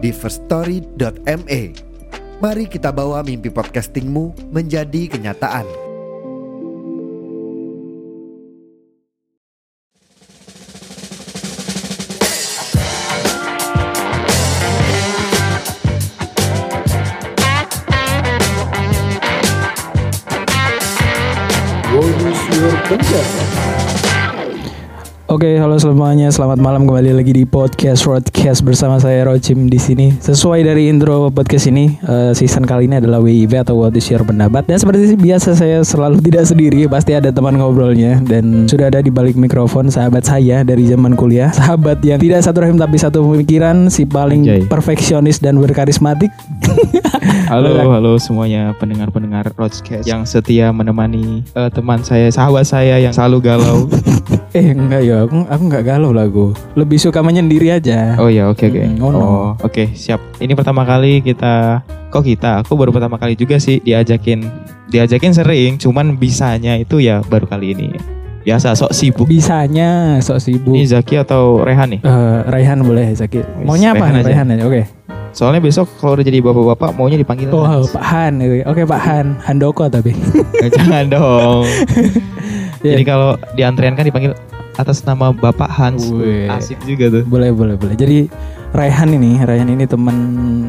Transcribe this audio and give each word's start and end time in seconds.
di 0.00 0.10
firststory.me. 0.10 1.62
Mari 2.40 2.64
kita 2.72 2.88
bawa 2.88 3.20
mimpi 3.20 3.52
podcastingmu 3.52 4.48
menjadi 4.48 5.12
kenyataan. 5.12 5.90
Oke, 25.30 25.46
halo 25.62 25.78
semuanya. 25.78 26.26
Selamat 26.34 26.58
malam 26.58 26.90
kembali 26.90 27.14
lagi 27.14 27.30
di 27.30 27.46
podcast 27.46 28.02
Roadcast 28.02 28.66
bersama 28.66 28.98
saya 28.98 29.22
Rocim 29.22 29.70
di 29.70 29.78
sini. 29.78 30.10
Sesuai 30.18 30.66
dari 30.66 30.90
intro 30.90 31.30
podcast 31.30 31.70
ini, 31.70 31.94
eh, 32.02 32.34
season 32.34 32.66
kali 32.66 32.90
ini 32.90 32.98
adalah 32.98 33.22
WIV 33.22 33.62
atau 33.62 33.78
What 33.78 33.94
is 33.94 34.10
Your 34.10 34.26
Pendapat. 34.26 34.66
Dan 34.66 34.82
seperti 34.82 35.14
biasa 35.14 35.54
saya 35.54 35.86
selalu 35.86 36.18
tidak 36.26 36.50
sendiri, 36.50 36.90
pasti 36.90 37.14
ada 37.14 37.30
teman 37.30 37.62
ngobrolnya 37.62 38.18
dan 38.26 38.66
sudah 38.66 38.90
ada 38.90 39.06
di 39.06 39.14
balik 39.14 39.38
mikrofon 39.38 39.86
sahabat 39.86 40.26
saya 40.26 40.66
dari 40.66 40.90
zaman 40.90 41.14
kuliah. 41.14 41.54
Sahabat 41.60 42.02
yang 42.02 42.18
tidak 42.18 42.42
satu 42.42 42.66
rahim 42.66 42.74
tapi 42.74 42.98
satu 42.98 43.22
pemikiran, 43.22 43.86
si 43.86 44.10
paling 44.10 44.42
Anjay. 44.42 44.66
perfeksionis 44.66 45.38
dan 45.38 45.62
berkarismatik. 45.62 46.34
Halo, 47.50 47.74
halo 47.74 48.14
semuanya 48.14 48.70
pendengar-pendengar 48.78 49.50
Roadcast 49.58 50.06
yang 50.06 50.22
setia 50.22 50.70
menemani 50.70 51.42
eh, 51.58 51.70
teman 51.70 51.98
saya, 52.06 52.30
sahabat 52.30 52.62
saya 52.62 53.02
yang 53.02 53.10
selalu 53.10 53.42
galau. 53.42 53.90
eh, 54.54 54.70
enggak 54.70 55.02
ya, 55.02 55.19
aku 55.26 55.44
aku 55.48 55.62
enggak 55.68 55.84
galau 55.84 56.10
lah. 56.14 56.26
Lebih 56.78 56.98
suka 57.00 57.20
menyendiri 57.20 57.72
aja. 57.74 58.16
Oh 58.16 58.30
ya, 58.30 58.48
oke 58.48 58.68
oke. 58.68 58.80
Hmm, 58.80 59.02
oh, 59.02 59.10
no. 59.10 59.18
Oh, 59.18 59.48
oke, 59.60 59.92
siap. 59.92 60.20
Ini 60.38 60.52
pertama 60.54 60.86
kali 60.86 61.20
kita 61.20 61.84
kok 62.10 62.24
kita, 62.26 62.62
aku 62.64 62.74
baru 62.74 62.90
pertama 62.90 63.16
kali 63.16 63.38
juga 63.38 63.56
sih 63.62 63.78
diajakin 63.80 64.42
diajakin 64.90 65.32
sering, 65.32 65.72
cuman 65.78 66.18
bisanya 66.18 66.74
itu 66.74 66.98
ya 66.98 67.22
baru 67.26 67.46
kali 67.46 67.72
ini. 67.74 67.88
Biasa 68.40 68.72
sok 68.72 68.96
sibuk. 68.96 69.28
Bisanya 69.28 70.16
sok 70.24 70.40
sibuk. 70.40 70.72
Ini 70.72 70.88
Zaki 70.88 71.20
atau 71.20 71.60
Rehan 71.60 71.92
nih? 71.92 72.00
Eh, 72.00 72.38
Raihan 72.48 72.80
boleh 72.80 73.12
Zaki. 73.12 73.44
Maunya 73.68 73.92
apa 73.92 74.08
nih 74.08 74.24
aja. 74.24 74.28
Raihan 74.32 74.46
aja? 74.56 74.64
Oke. 74.64 74.82
Soalnya 75.30 75.62
besok 75.62 75.86
kalau 76.02 76.18
udah 76.18 76.26
jadi 76.26 76.42
bapak-bapak 76.42 76.90
maunya 76.98 77.14
dipanggil 77.20 77.46
Oh, 77.54 77.62
Hans. 77.62 77.94
Pak 77.94 78.02
Han. 78.02 78.42
Oke, 78.66 78.82
Pak 78.82 79.00
Han. 79.06 79.26
Handoko 79.46 79.86
tapi. 79.86 80.16
Jangan 80.76 81.04
dong. 81.12 81.64
Iya. 82.80 82.96
Jadi 82.96 83.04
kalau 83.04 83.36
di 83.52 83.60
antrean 83.60 83.92
kan 83.92 84.08
dipanggil 84.08 84.32
atas 84.80 85.00
nama 85.00 85.30
Bapak 85.30 85.68
Hans. 85.68 86.04
Wih. 86.06 86.48
Asik 86.48 86.80
juga 86.82 87.08
tuh. 87.10 87.22
boleh, 87.24 87.50
boleh, 87.50 87.74
boleh. 87.74 87.94
Jadi 87.94 88.26
Raihan 88.70 89.10
ini, 89.10 89.36
Raihan 89.36 89.66
ini 89.68 89.84
teman 89.84 90.16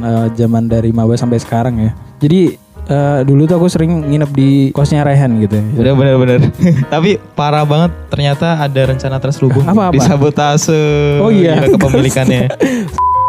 eh, 0.01 0.27
zaman 0.33 0.65
dari 0.65 0.89
maba 0.89 1.13
sampai 1.13 1.37
sekarang 1.37 1.77
ya. 1.79 1.91
Jadi 2.17 2.57
eh, 2.83 3.19
dulu 3.21 3.45
tuh 3.45 3.55
aku 3.55 3.67
sering 3.67 4.09
nginep 4.09 4.31
di 4.31 4.49
kosnya 4.71 5.01
Raihan 5.01 5.29
gitu. 5.37 5.55
Bener 5.73 5.93
bener 5.93 6.15
bener. 6.17 6.39
Tapi 6.93 7.15
parah 7.31 7.61
banget 7.61 7.93
ternyata 8.07 8.57
ada 8.57 8.81
rencana 8.83 9.17
terselubung 9.17 9.63
Apa, 9.63 9.89
apa? 9.89 9.93
di 9.93 9.99
sabotase 9.99 10.81
Oh 11.21 11.29
iya. 11.29 11.61
kepemilikannya. 11.63 12.49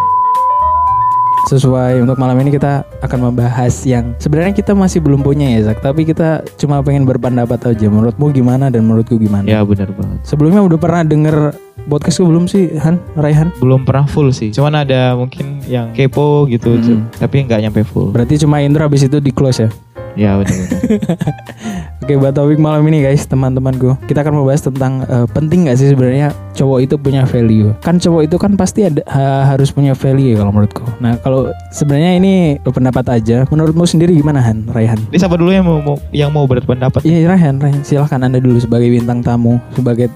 Sesuai 1.53 2.01
untuk 2.01 2.17
malam 2.17 2.41
ini 2.41 2.49
kita 2.57 2.81
akan 3.05 3.29
membahas 3.29 3.85
yang 3.85 4.17
sebenarnya 4.17 4.57
kita 4.57 4.73
masih 4.73 5.05
belum 5.05 5.21
punya 5.21 5.53
ya, 5.53 5.69
Zak. 5.69 5.85
Tapi 5.85 6.09
kita 6.09 6.41
cuma 6.57 6.81
pengen 6.81 7.05
berpendapat 7.05 7.77
aja. 7.77 7.93
Menurutmu 7.93 8.33
gimana 8.33 8.73
dan 8.73 8.89
menurutku 8.89 9.21
gimana? 9.21 9.45
ya 9.45 9.61
bener 9.61 9.93
banget. 9.93 10.25
Sebelumnya 10.25 10.65
udah 10.65 10.81
pernah 10.81 11.05
denger 11.05 11.53
podcastku 11.93 12.25
belum 12.25 12.49
sih, 12.49 12.73
Han? 12.81 12.97
Raihan? 13.21 13.53
Belum 13.61 13.85
pernah 13.85 14.09
full 14.09 14.33
sih. 14.33 14.49
Cuman 14.49 14.81
ada 14.81 15.13
mungkin 15.13 15.61
yang 15.69 15.93
kepo 15.93 16.49
gitu, 16.49 16.73
Hmm. 16.73 17.05
tapi 17.21 17.45
nggak 17.45 17.69
nyampe 17.69 17.85
full. 17.85 18.17
Berarti 18.17 18.41
cuma 18.41 18.65
intro 18.65 18.89
habis 18.89 19.05
itu 19.05 19.21
di 19.21 19.29
close 19.29 19.69
ya? 19.69 19.71
Ya 20.17 20.31
bener. 20.41 20.57
Oke 22.03 22.19
buat 22.19 22.35
topik 22.35 22.59
malam 22.59 22.83
ini 22.91 22.99
guys 22.99 23.23
teman-temanku. 23.31 23.95
Kita 24.11 24.27
akan 24.27 24.43
membahas 24.43 24.67
tentang 24.67 25.07
eh, 25.07 25.23
penting 25.31 25.71
gak 25.71 25.79
sih 25.79 25.87
sebenarnya 25.87 26.35
cowok 26.51 26.79
itu 26.83 26.95
punya 26.99 27.23
value? 27.23 27.71
Kan 27.79 28.03
cowok 28.03 28.27
itu 28.27 28.37
kan 28.43 28.59
pasti 28.59 28.91
ada 28.91 29.07
ha- 29.07 29.55
harus 29.55 29.71
punya 29.71 29.95
value 29.95 30.35
ya 30.35 30.43
kalau 30.43 30.51
menurutku. 30.51 30.83
Nah 30.99 31.15
kalau 31.23 31.55
sebenarnya 31.71 32.19
ini 32.19 32.59
pendapat 32.59 33.07
aja. 33.07 33.47
Menurutmu 33.47 33.87
sendiri 33.87 34.19
gimana 34.19 34.43
Han, 34.43 34.67
Raihan? 34.67 34.99
Ini 35.15 35.19
siapa 35.23 35.39
dulu 35.39 35.55
yang 35.55 35.63
mau, 35.63 35.79
mau- 35.79 36.03
yang 36.11 36.35
mau 36.35 36.43
berpendapat? 36.43 37.07
Iya 37.07 37.31
Raihan, 37.31 37.63
Raihan. 37.63 37.87
Silahkan 37.87 38.19
anda 38.19 38.43
dulu 38.43 38.59
sebagai 38.59 38.91
bintang 38.91 39.23
tamu 39.23 39.63
Sebagai 39.79 40.11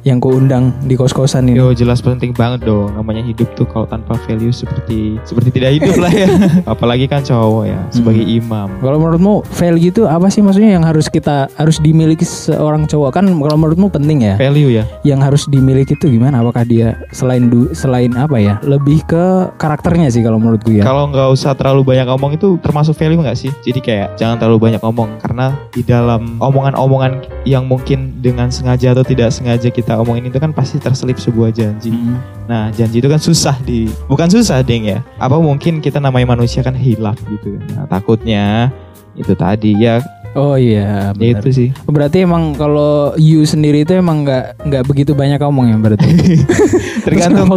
yang 0.00 0.16
kuundang 0.16 0.72
di 0.82 0.94
kos-kosan 0.94 1.44
ini 1.44 1.56
Yo 1.56 1.70
jelas 1.70 2.00
penting 2.00 2.32
banget 2.32 2.64
dong. 2.64 2.88
Namanya 2.92 3.20
hidup 3.20 3.52
tuh 3.52 3.64
kalau 3.64 3.84
tanpa 3.84 4.16
value 4.24 4.48
seperti 4.48 5.20
seperti 5.22 5.52
tidak 5.52 5.76
hidup 5.76 5.96
lah 5.96 6.08
ya. 6.08 6.28
Apalagi 6.72 7.04
kan 7.04 7.20
cowok 7.20 7.64
ya 7.64 7.80
sebagai 7.90 8.18
Hmm. 8.20 8.36
imam. 8.38 8.68
Kalau 8.78 8.96
menurutmu 8.96 9.34
value 9.46 9.88
itu 9.88 10.02
apa 10.04 10.26
sih 10.26 10.40
maksudnya 10.40 10.72
yang 10.72 10.84
harus 10.84 11.06
kita 11.06 11.48
harus 11.54 11.76
dimiliki 11.78 12.24
seorang 12.24 12.84
cowok 12.84 13.10
kan 13.12 13.24
kalau 13.28 13.56
menurutmu 13.56 13.88
penting 13.88 14.22
ya 14.22 14.34
Value 14.36 14.72
ya. 14.72 14.84
yang 15.02 15.20
harus 15.20 15.44
dimiliki 15.44 15.92
itu 15.92 16.08
gimana? 16.08 16.40
Apakah 16.40 16.64
dia 16.64 16.96
selain 17.10 17.48
du, 17.48 17.68
selain 17.72 18.12
apa 18.14 18.36
ya? 18.36 18.56
Lebih 18.62 19.04
ke 19.04 19.24
karakternya 19.56 20.08
sih 20.08 20.20
kalau 20.20 20.36
menurutku 20.36 20.72
ya. 20.72 20.82
Kalau 20.82 21.08
nggak 21.08 21.28
usah 21.28 21.52
terlalu 21.52 21.84
banyak 21.86 22.06
ngomong 22.06 22.34
itu 22.34 22.56
termasuk 22.60 22.96
value 22.96 23.20
nggak 23.20 23.36
sih? 23.36 23.50
Jadi 23.60 23.80
kayak 23.80 24.16
jangan 24.16 24.40
terlalu 24.40 24.70
banyak 24.70 24.80
ngomong 24.80 25.20
karena 25.20 25.52
di 25.70 25.82
dalam 25.82 26.40
omongan-omongan 26.40 27.12
yang 27.44 27.64
mungkin 27.64 28.16
dengan 28.20 28.48
sengaja 28.48 28.92
atau 28.92 29.04
tidak 29.04 29.28
sengaja 29.30 29.68
kita 29.68 29.89
omongin 29.98 30.30
itu 30.30 30.38
kan 30.38 30.54
pasti 30.54 30.78
terselip 30.78 31.18
sebuah 31.18 31.50
janji. 31.50 31.90
Mm. 31.90 32.18
Nah 32.46 32.70
janji 32.70 33.02
itu 33.02 33.08
kan 33.10 33.18
susah 33.18 33.58
di, 33.66 33.90
bukan 34.06 34.30
susah 34.30 34.62
ding 34.62 34.86
ya. 34.86 35.02
Apa 35.18 35.42
mungkin 35.42 35.82
kita 35.82 35.98
namanya 35.98 36.38
manusia 36.38 36.62
kan 36.62 36.78
hilaf 36.78 37.18
gitu. 37.26 37.58
Nah 37.74 37.90
takutnya 37.90 38.70
itu 39.18 39.34
tadi 39.34 39.74
ya, 39.74 39.98
Oh 40.38 40.54
iya, 40.54 41.10
ya 41.10 41.18
benar. 41.18 41.42
itu 41.42 41.48
sih. 41.50 41.68
Berarti 41.90 42.22
emang 42.22 42.54
kalau 42.54 43.18
you 43.18 43.42
sendiri 43.42 43.82
itu 43.82 43.98
emang 43.98 44.22
nggak 44.22 44.62
nggak 44.62 44.82
begitu 44.86 45.10
banyak 45.10 45.42
ngomong 45.42 45.74
ya 45.74 45.76
berarti. 45.82 46.06
Tergantung 47.06 47.50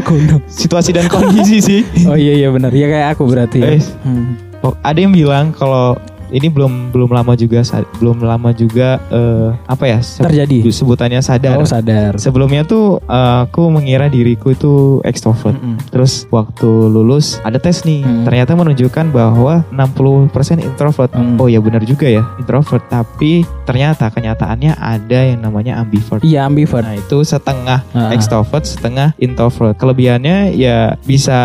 situasi 0.49 0.89
dan 0.89 1.05
kondisi 1.05 1.61
sih. 1.61 1.81
Oh 2.09 2.17
iya 2.17 2.33
iya 2.33 2.49
benar. 2.49 2.73
Ya 2.73 2.89
kayak 2.89 3.07
aku 3.13 3.29
berarti. 3.29 3.61
Ya. 3.61 3.77
Eh. 3.77 3.81
Hmm. 4.01 4.33
Oh, 4.65 4.73
ada 4.81 4.97
yang 4.97 5.13
bilang 5.13 5.53
kalau 5.53 5.99
ini 6.33 6.49
belum 6.49 6.89
belum 6.89 7.09
lama 7.09 7.33
juga 7.33 7.61
belum 7.93 8.17
lama 8.19 8.49
juga 8.51 8.97
eh, 9.07 9.53
apa 9.63 9.85
ya 9.85 9.99
se- 10.01 10.19
Terjadi. 10.19 10.65
sebutannya 10.65 11.21
sadar. 11.21 11.55
Oh 11.55 11.63
sadar. 11.63 12.17
Sebelumnya 12.17 12.65
tuh 12.65 12.97
eh, 12.99 13.37
aku 13.45 13.69
mengira 13.69 14.09
diriku 14.09 14.49
itu 14.49 14.73
extrovert. 15.03 15.53
Mm-mm. 15.53 15.77
Terus 15.87 16.25
waktu 16.27 16.65
lulus 16.65 17.37
ada 17.41 17.57
tes 17.57 17.83
nih, 17.83 18.01
Hmm. 18.01 18.25
ternyata 18.25 18.51
menunjukkan 18.53 19.05
bahwa 19.09 19.61
60% 19.69 20.57
introvert. 20.59 21.11
Hmm. 21.11 21.37
Oh 21.37 21.45
ya 21.45 21.59
benar 21.59 21.83
juga 21.83 22.05
ya, 22.05 22.25
introvert. 22.35 22.81
Tapi 22.87 23.45
ternyata 23.63 24.09
kenyataannya 24.09 24.73
ada 24.73 25.19
yang 25.23 25.39
namanya 25.39 25.77
ambivert. 25.77 26.19
Iya 26.21 26.43
ambivert. 26.43 26.81
Nah 26.81 26.97
itu 26.97 27.21
setengah 27.21 27.85
Ah. 27.91 28.09
extrovert, 28.09 28.65
setengah 28.65 29.13
introvert. 29.17 29.77
Kelebihannya 29.77 30.51
ya 30.51 30.97
bisa 30.99 31.39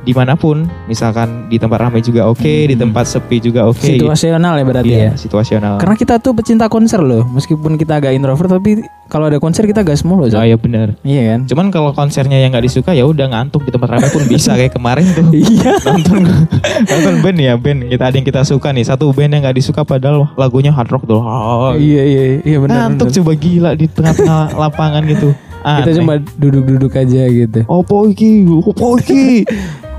di 0.00 0.12
mana 0.12 0.34
pun, 0.34 0.64
misalkan 0.86 1.48
di 1.48 1.56
tempat 1.56 1.78
ramai 1.80 2.00
juga 2.00 2.24
oke, 2.24 2.38
Hmm. 2.44 2.68
di 2.68 2.76
tempat 2.76 3.04
sepi 3.04 3.36
juga 3.40 3.66
oke. 3.66 3.82
Situasional 4.30 4.54
ya 4.54 4.64
berarti 4.64 4.88
Iya, 4.90 5.00
ya. 5.00 5.12
situasional. 5.14 5.74
Karena 5.76 5.96
kita 5.96 6.14
tuh 6.18 6.32
pecinta 6.32 6.66
konser 6.66 7.00
loh. 7.00 7.24
Meskipun 7.26 7.74
kita 7.74 7.96
agak 7.96 8.12
introvert 8.12 8.50
tapi 8.50 8.70
kalau 9.06 9.24
ada 9.24 9.36
konser 9.36 9.64
kita 9.64 9.80
gas 9.80 10.02
mulu. 10.02 10.24
oh 10.24 10.28
Zak. 10.28 10.44
ya 10.44 10.54
benar. 10.54 10.92
Iya 11.00 11.22
kan? 11.30 11.40
Cuman 11.46 11.66
kalau 11.68 11.90
konsernya 11.90 12.36
yang 12.36 12.50
nggak 12.50 12.60
disuka 12.62 12.92
ya 12.92 13.02
udah 13.02 13.24
ngantuk 13.26 13.64
di 13.64 13.70
tempat 13.70 13.88
ramai 13.90 14.08
pun 14.08 14.22
bisa 14.24 14.52
kayak 14.52 14.70
kemarin 14.70 15.08
tuh. 15.08 15.24
Iya. 15.34 15.72
nonton 15.82 16.28
nonton 16.90 17.14
band 17.18 17.38
ya 17.38 17.54
band 17.54 17.88
kita 17.88 18.04
ada 18.04 18.14
yang 18.14 18.26
kita 18.26 18.42
suka 18.42 18.68
nih 18.68 18.84
satu 18.84 19.10
band 19.10 19.30
yang 19.30 19.42
nggak 19.42 19.56
disuka 19.56 19.80
padahal 19.82 20.28
lagunya 20.34 20.68
hard 20.68 20.88
rock 20.88 21.04
tuh 21.04 21.18
oh, 21.18 21.72
Iya 21.72 22.02
iya 22.04 22.22
iya 22.42 22.56
benar. 22.58 22.76
ngantuk 22.86 23.08
benar. 23.08 23.16
coba 23.16 23.32
gila 23.34 23.70
di 23.72 23.86
tengah-tengah 23.86 24.42
lapangan 24.62 25.02
gitu 25.06 25.32
Kita 25.58 25.82
Aneh. 25.82 25.94
cuma 25.96 26.14
duduk-duduk 26.36 26.92
aja 26.92 27.22
gitu. 27.26 27.60
opo 27.66 28.06
iki 28.06 28.44
opo 28.46 28.94
iki 28.96 29.42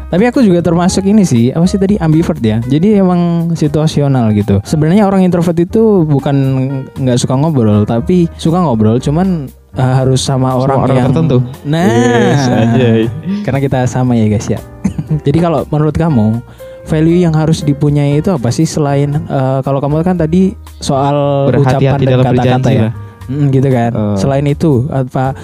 Tapi 0.10 0.24
aku 0.26 0.42
juga 0.42 0.66
termasuk 0.66 1.06
ini 1.06 1.22
sih, 1.22 1.54
apa 1.54 1.70
sih 1.70 1.78
tadi 1.78 1.96
ambivert 2.02 2.42
ya. 2.42 2.58
Jadi 2.66 2.98
emang 2.98 3.54
situasional 3.54 4.34
gitu. 4.34 4.58
Sebenarnya 4.66 5.06
orang 5.06 5.22
introvert 5.22 5.58
itu 5.58 6.02
bukan 6.06 6.36
nggak 6.98 7.18
suka 7.22 7.38
ngobrol, 7.38 7.86
tapi 7.86 8.26
suka 8.42 8.58
ngobrol, 8.58 8.98
cuman 8.98 9.46
uh, 9.78 9.94
harus 10.02 10.26
sama 10.26 10.58
orang, 10.58 10.78
orang 10.82 10.98
yang 10.98 11.08
tertentu. 11.14 11.38
Nah, 11.62 11.86
Yes, 12.74 13.10
karena 13.46 13.60
kita 13.62 13.86
sama 13.86 14.18
ya 14.18 14.26
guys 14.26 14.50
ya. 14.50 14.60
Jadi 15.26 15.38
kalau 15.38 15.62
menurut 15.70 15.94
kamu 15.94 16.42
value 16.90 17.22
yang 17.22 17.38
harus 17.38 17.62
dipunyai 17.62 18.18
itu 18.18 18.34
apa 18.34 18.50
sih 18.50 18.66
selain 18.66 19.14
eh, 19.14 19.60
kalau 19.62 19.78
kamu 19.78 20.02
kan 20.02 20.18
tadi 20.18 20.58
soal 20.82 21.50
ucapan 21.54 22.02
dan 22.02 22.20
kata-kata 22.26 22.70
ya. 22.74 22.90
Mm, 23.30 23.46
gitu 23.54 23.70
kan. 23.70 23.92
Eh. 23.94 24.18
Selain 24.18 24.46
itu 24.50 24.90
apa 24.90 25.38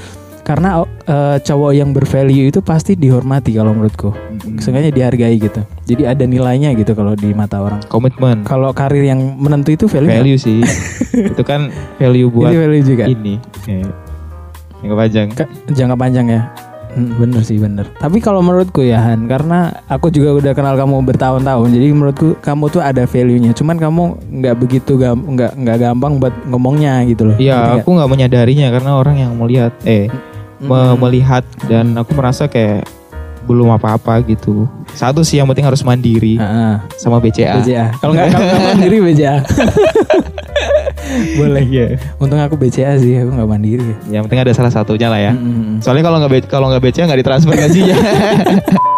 karena 0.45 0.85
eh, 1.09 1.37
cowok 1.41 1.71
yang 1.73 1.89
bervalue 1.89 2.53
itu 2.53 2.61
pasti 2.61 2.93
dihormati 2.93 3.57
kalau 3.57 3.73
menurutku. 3.73 4.13
Mm-mm. 4.13 4.61
Sengaja 4.61 4.93
dihargai 4.93 5.41
gitu. 5.41 5.65
Jadi 5.89 6.05
ada 6.05 6.23
nilainya 6.23 6.69
gitu 6.77 6.93
kalau 6.93 7.17
di 7.17 7.33
mata 7.33 7.65
orang. 7.65 7.81
Komitmen. 7.89 8.45
Kalau 8.45 8.69
karir 8.69 9.01
yang 9.01 9.19
menentu 9.41 9.73
itu 9.73 9.89
value? 9.89 10.13
Value 10.13 10.37
sih. 10.37 10.61
itu 11.33 11.41
kan 11.41 11.73
value 11.97 12.29
buat 12.29 12.53
Itu 12.53 12.61
value 12.61 12.85
juga. 12.85 13.03
ini. 13.09 13.41
Ya. 13.65 13.89
Yang 14.85 14.93
panjang. 14.93 15.27
Ka- 15.33 15.51
jangka 15.73 15.95
panjang 15.97 16.27
ya. 16.29 16.41
Hmm, 16.95 17.11
bener 17.19 17.43
sih 17.43 17.59
bener. 17.59 17.91
Tapi 17.99 18.23
kalau 18.23 18.39
menurutku 18.39 18.79
ya 18.79 19.03
Han, 19.03 19.27
karena 19.27 19.83
aku 19.91 20.07
juga 20.07 20.31
udah 20.31 20.55
kenal 20.55 20.79
kamu 20.79 21.03
bertahun-tahun, 21.03 21.75
jadi 21.75 21.91
menurutku 21.91 22.39
kamu 22.39 22.71
tuh 22.71 22.79
ada 22.79 23.03
value-nya. 23.03 23.51
Cuman 23.51 23.75
kamu 23.75 24.03
nggak 24.39 24.55
begitu 24.55 24.95
gam, 24.95 25.19
nggak 25.19 25.59
nggak 25.59 25.77
gampang 25.83 26.23
buat 26.23 26.31
ngomongnya 26.47 27.03
gitu 27.03 27.27
loh. 27.27 27.35
Iya, 27.35 27.83
aku 27.83 27.99
nggak 27.99 28.07
menyadarinya 28.07 28.71
karena 28.71 28.95
orang 28.95 29.19
yang 29.19 29.35
melihat 29.35 29.75
eh 29.83 30.07
me- 30.59 30.95
Mm. 30.95 30.99
melihat 30.99 31.43
dan 31.65 31.95
aku 31.95 32.15
merasa 32.15 32.45
kayak 32.45 32.87
belum 33.45 33.69
apa-apa 33.69 34.25
gitu. 34.25 34.65
Satu 34.97 35.21
sih 35.21 35.37
yang 35.37 35.45
penting 35.45 35.61
harus 35.63 35.85
mandiri 35.85 36.41
ah. 36.41 36.81
sama 36.97 37.21
BCA. 37.21 37.61
BCA. 37.61 37.85
Kalau 38.01 38.17
nggak 38.17 38.33
kalau 38.33 38.61
mandiri 38.73 38.97
BCA. 39.05 39.35
Boleh. 41.39 41.61
Iya. 41.61 41.87
Untung 42.17 42.41
aku 42.41 42.57
BCA 42.57 42.97
sih, 42.97 43.13
aku 43.21 43.29
nggak 43.37 43.45
mandiri. 43.45 43.93
Yang 44.09 44.25
penting 44.25 44.41
ada 44.41 44.51
salah 44.57 44.73
satunya 44.73 45.07
lah 45.13 45.21
ya. 45.21 45.31
Mm, 45.37 45.45
mm, 45.45 45.53
mm. 45.61 45.77
Soalnya 45.85 46.03
kalau 46.03 46.17
nggak 46.17 46.49
kalau 46.49 46.67
nggak 46.73 46.81
BCA 46.81 47.05
nggak 47.05 47.19
ditransfer 47.21 47.53
gajinya. 47.53 47.95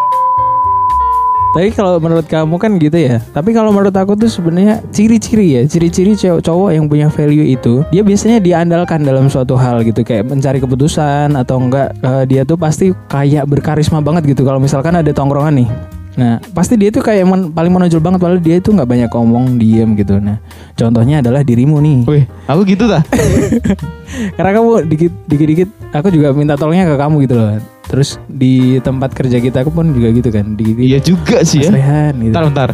Tapi 1.55 1.71
kalau 1.71 1.97
menurut 1.97 2.27
kamu 2.27 2.55
kan 2.59 2.75
gitu 2.75 2.97
ya. 2.99 3.23
Tapi 3.31 3.55
kalau 3.55 3.71
menurut 3.71 3.95
aku 3.95 4.19
tuh 4.19 4.27
sebenarnya 4.27 4.83
ciri-ciri 4.91 5.57
ya, 5.57 5.61
ciri-ciri 5.63 6.13
cowok, 6.13 6.41
cowok 6.43 6.69
yang 6.75 6.85
punya 6.91 7.07
value 7.07 7.47
itu, 7.47 7.87
dia 7.89 8.03
biasanya 8.03 8.43
diandalkan 8.43 9.07
dalam 9.07 9.31
suatu 9.31 9.55
hal 9.55 9.81
gitu, 9.87 10.03
kayak 10.03 10.27
mencari 10.27 10.59
keputusan 10.59 11.33
atau 11.33 11.57
enggak 11.57 11.95
eh, 12.03 12.23
dia 12.27 12.41
tuh 12.43 12.59
pasti 12.59 12.91
kayak 13.07 13.47
berkarisma 13.47 14.03
banget 14.03 14.35
gitu. 14.35 14.43
Kalau 14.43 14.59
misalkan 14.59 14.99
ada 14.99 15.09
tongkrongan 15.15 15.63
nih. 15.63 15.69
Nah, 16.17 16.41
pasti 16.49 16.73
dia 16.81 16.89
tuh 16.89 17.05
kayak 17.05 17.29
men- 17.29 17.53
paling 17.53 17.69
menonjol 17.69 18.01
banget 18.01 18.17
padahal 18.17 18.41
dia 18.41 18.57
itu 18.57 18.73
nggak 18.73 18.89
banyak 18.89 19.09
ngomong, 19.13 19.61
diem 19.61 19.93
gitu. 19.93 20.17
Nah, 20.17 20.41
contohnya 20.73 21.21
adalah 21.21 21.45
dirimu 21.45 21.77
nih. 21.77 21.99
Wih, 22.09 22.23
aku 22.49 22.65
gitu 22.65 22.89
dah. 22.89 23.05
Karena 24.35 24.51
kamu 24.57 24.89
dikit 24.89 25.13
dikit-dikit 25.29 25.69
aku 25.93 26.09
juga 26.09 26.33
minta 26.33 26.57
tolongnya 26.57 26.89
ke 26.89 26.97
kamu 26.97 27.15
gitu 27.29 27.37
loh. 27.37 27.61
Terus 27.87 28.19
di 28.27 28.77
tempat 28.79 29.11
kerja 29.11 29.37
kita 29.37 29.61
aku 29.61 29.71
pun 29.71 29.89
juga 29.89 30.11
gitu 30.11 30.27
kan. 30.27 30.53
Dikit 30.53 30.75
Iya 30.77 30.99
juga 30.99 31.41
sih 31.41 31.63
ya. 31.63 31.71
Rehan 31.71 32.19
gitu. 32.19 32.31
Bentar, 32.31 32.43
bentar. 32.45 32.69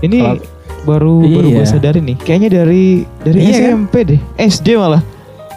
Ini 0.00 0.18
Kalau- 0.20 0.44
baru 0.80 1.14
baru 1.22 1.48
Iya. 1.48 1.56
gue 1.56 1.66
sadari 1.66 2.00
nih. 2.00 2.16
Kayaknya 2.18 2.48
dari 2.54 2.84
dari 3.20 3.38
Iya 3.38 3.50
kan? 3.50 3.60
SMP 3.60 3.94
deh. 4.06 4.20
SD 4.36 4.66
malah. 4.74 5.02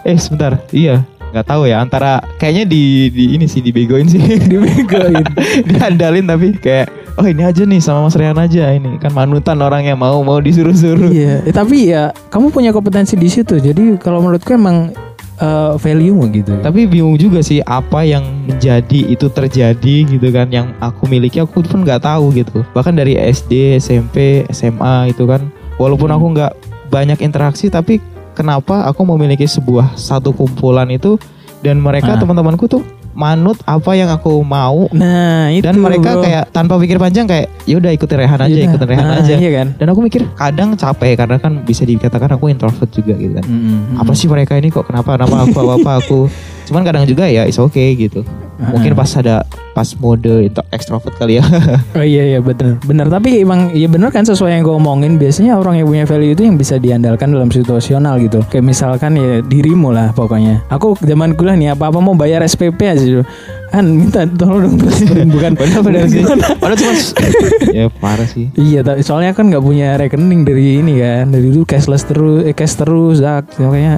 Eh, 0.02 0.16
sebentar. 0.16 0.60
Iya. 0.70 1.04
nggak 1.34 1.50
tahu 1.50 1.66
ya 1.66 1.82
antara 1.82 2.22
kayaknya 2.38 2.70
di 2.70 3.10
di 3.10 3.34
ini 3.34 3.50
sih 3.50 3.58
dibegoin 3.58 4.06
sih 4.06 4.22
Dibegoin. 4.54 5.26
diandalin 5.66 6.30
tapi 6.30 6.54
kayak 6.54 6.94
oh 7.18 7.26
ini 7.26 7.42
aja 7.42 7.66
nih 7.66 7.82
sama 7.82 8.06
Mas 8.06 8.14
Rehan 8.14 8.38
aja 8.38 8.70
ini 8.70 9.02
kan 9.02 9.10
manutan 9.10 9.58
orang 9.58 9.82
yang 9.82 9.98
mau 9.98 10.22
mau 10.22 10.38
disuruh-suruh 10.38 11.10
Iya, 11.10 11.42
eh, 11.42 11.50
tapi 11.50 11.90
ya 11.90 12.14
kamu 12.30 12.54
punya 12.54 12.70
kompetensi 12.70 13.18
di 13.18 13.26
situ. 13.26 13.58
Jadi 13.58 13.98
kalau 13.98 14.22
menurutku 14.22 14.54
emang 14.54 14.94
eh, 15.36 15.74
value 15.78 16.20
gitu. 16.32 16.54
Tapi 16.60 16.86
bingung 16.86 17.18
juga 17.18 17.42
sih 17.42 17.60
apa 17.60 18.04
yang 18.04 18.22
menjadi 18.46 19.00
itu 19.10 19.28
terjadi 19.28 19.96
gitu 20.08 20.28
kan 20.30 20.48
yang 20.50 20.74
aku 20.78 21.06
miliki 21.06 21.42
aku 21.42 21.62
pun 21.62 21.82
nggak 21.82 22.04
tahu 22.04 22.34
gitu. 22.34 22.62
Bahkan 22.74 22.94
dari 22.94 23.18
SD, 23.18 23.78
SMP, 23.78 24.46
SMA 24.50 25.10
itu 25.10 25.26
kan 25.26 25.50
walaupun 25.76 26.10
Hmm. 26.10 26.18
aku 26.18 26.26
nggak 26.38 26.52
banyak 26.90 27.20
interaksi 27.22 27.68
tapi 27.68 27.98
kenapa 28.34 28.86
aku 28.86 29.02
memiliki 29.06 29.46
sebuah 29.46 29.94
satu 29.94 30.34
kumpulan 30.34 30.90
itu 30.90 31.18
dan 31.62 31.82
mereka 31.82 32.14
Ah. 32.14 32.20
teman-temanku 32.20 32.70
tuh 32.70 32.82
manut 33.14 33.58
apa 33.64 33.94
yang 33.94 34.10
aku 34.10 34.42
mau 34.42 34.90
Nah, 34.90 35.50
itu 35.50 35.62
dan 35.62 35.78
mereka 35.78 36.14
bro. 36.14 36.22
kayak 36.22 36.44
tanpa 36.50 36.76
pikir 36.76 36.98
panjang 36.98 37.24
kayak 37.24 37.48
ya 37.64 37.78
udah 37.78 37.92
ikutin 37.92 38.18
Rehan 38.18 38.36
aja, 38.38 38.50
Yaudah. 38.50 38.68
ikutin 38.68 38.88
Rehan 38.88 39.08
Ah, 39.08 39.18
aja. 39.20 39.34
Iya 39.36 39.52
kan? 39.54 39.68
Dan 39.76 39.88
aku 39.88 40.00
mikir 40.02 40.22
kadang 40.34 40.70
capek 40.74 41.14
karena 41.16 41.38
kan 41.38 41.62
bisa 41.62 41.84
dikatakan 41.84 42.30
aku 42.32 42.48
introvert 42.48 42.90
juga 42.90 43.14
gitu 43.14 43.34
kan. 43.34 43.46
Mm-mm. 43.46 43.98
Apa 43.98 44.12
sih 44.12 44.26
mereka 44.26 44.54
ini 44.54 44.68
kok 44.68 44.84
kenapa 44.84 45.14
kenapa 45.14 45.36
aku 45.44 45.58
apa, 45.60 45.74
apa 45.76 45.92
aku 46.00 46.20
cuman 46.68 46.82
kadang 46.88 47.04
juga 47.04 47.28
ya 47.28 47.44
is 47.48 47.60
okay 47.60 47.96
gitu. 47.96 48.24
Mungkin 48.64 48.96
pas 48.96 49.10
ada 49.20 49.44
pas 49.74 49.88
mode 49.98 50.48
itu 50.48 50.62
extrovert 50.72 51.18
kali 51.18 51.42
ya. 51.42 51.44
Oh 51.98 52.06
iya 52.06 52.38
iya 52.38 52.40
bener. 52.40 52.80
Bener 52.86 53.10
tapi 53.10 53.42
emang 53.42 53.74
ya 53.76 53.90
bener 53.90 54.14
kan 54.14 54.24
sesuai 54.24 54.56
yang 54.56 54.64
gue 54.64 54.76
omongin. 54.78 55.20
Biasanya 55.20 55.58
orang 55.60 55.82
yang 55.82 55.88
punya 55.90 56.06
value 56.08 56.32
itu 56.32 56.48
yang 56.48 56.56
bisa 56.56 56.80
diandalkan 56.80 57.34
dalam 57.34 57.50
situasional 57.52 58.22
gitu. 58.24 58.40
Kayak 58.48 58.66
misalkan 58.72 59.20
ya 59.20 59.44
dirimu 59.44 59.92
lah 59.92 60.16
pokoknya. 60.16 60.64
Aku 60.72 60.96
zaman 61.02 61.36
kuliah 61.36 61.58
nih 61.58 61.70
apa 61.76 61.92
apa 61.92 62.00
mau 62.00 62.16
bayar 62.16 62.46
SPP 62.46 62.80
aja 62.88 63.04
dulu. 63.04 63.26
Kan 63.74 63.90
minta 63.90 64.22
tolong 64.30 64.70
dong 64.70 64.76
transferin 64.86 65.34
bukan 65.34 65.52
benar 65.58 66.06
sih. 66.06 66.22
bukan. 66.22 66.38
padahal 66.62 66.78
cuma 66.78 66.94
ya 67.82 67.86
parah 67.90 68.28
sih. 68.30 68.46
Iya, 68.54 68.86
tapi 68.86 69.02
soalnya 69.02 69.34
kan 69.34 69.50
nggak 69.50 69.66
punya 69.66 69.98
rekening 69.98 70.46
dari 70.46 70.78
ini 70.78 71.02
kan, 71.02 71.34
dari 71.34 71.50
dulu 71.50 71.66
cashless 71.66 72.06
terus, 72.06 72.46
eh, 72.46 72.54
cash 72.54 72.78
terus, 72.78 73.26
Zak. 73.26 73.50
Makanya 73.58 73.98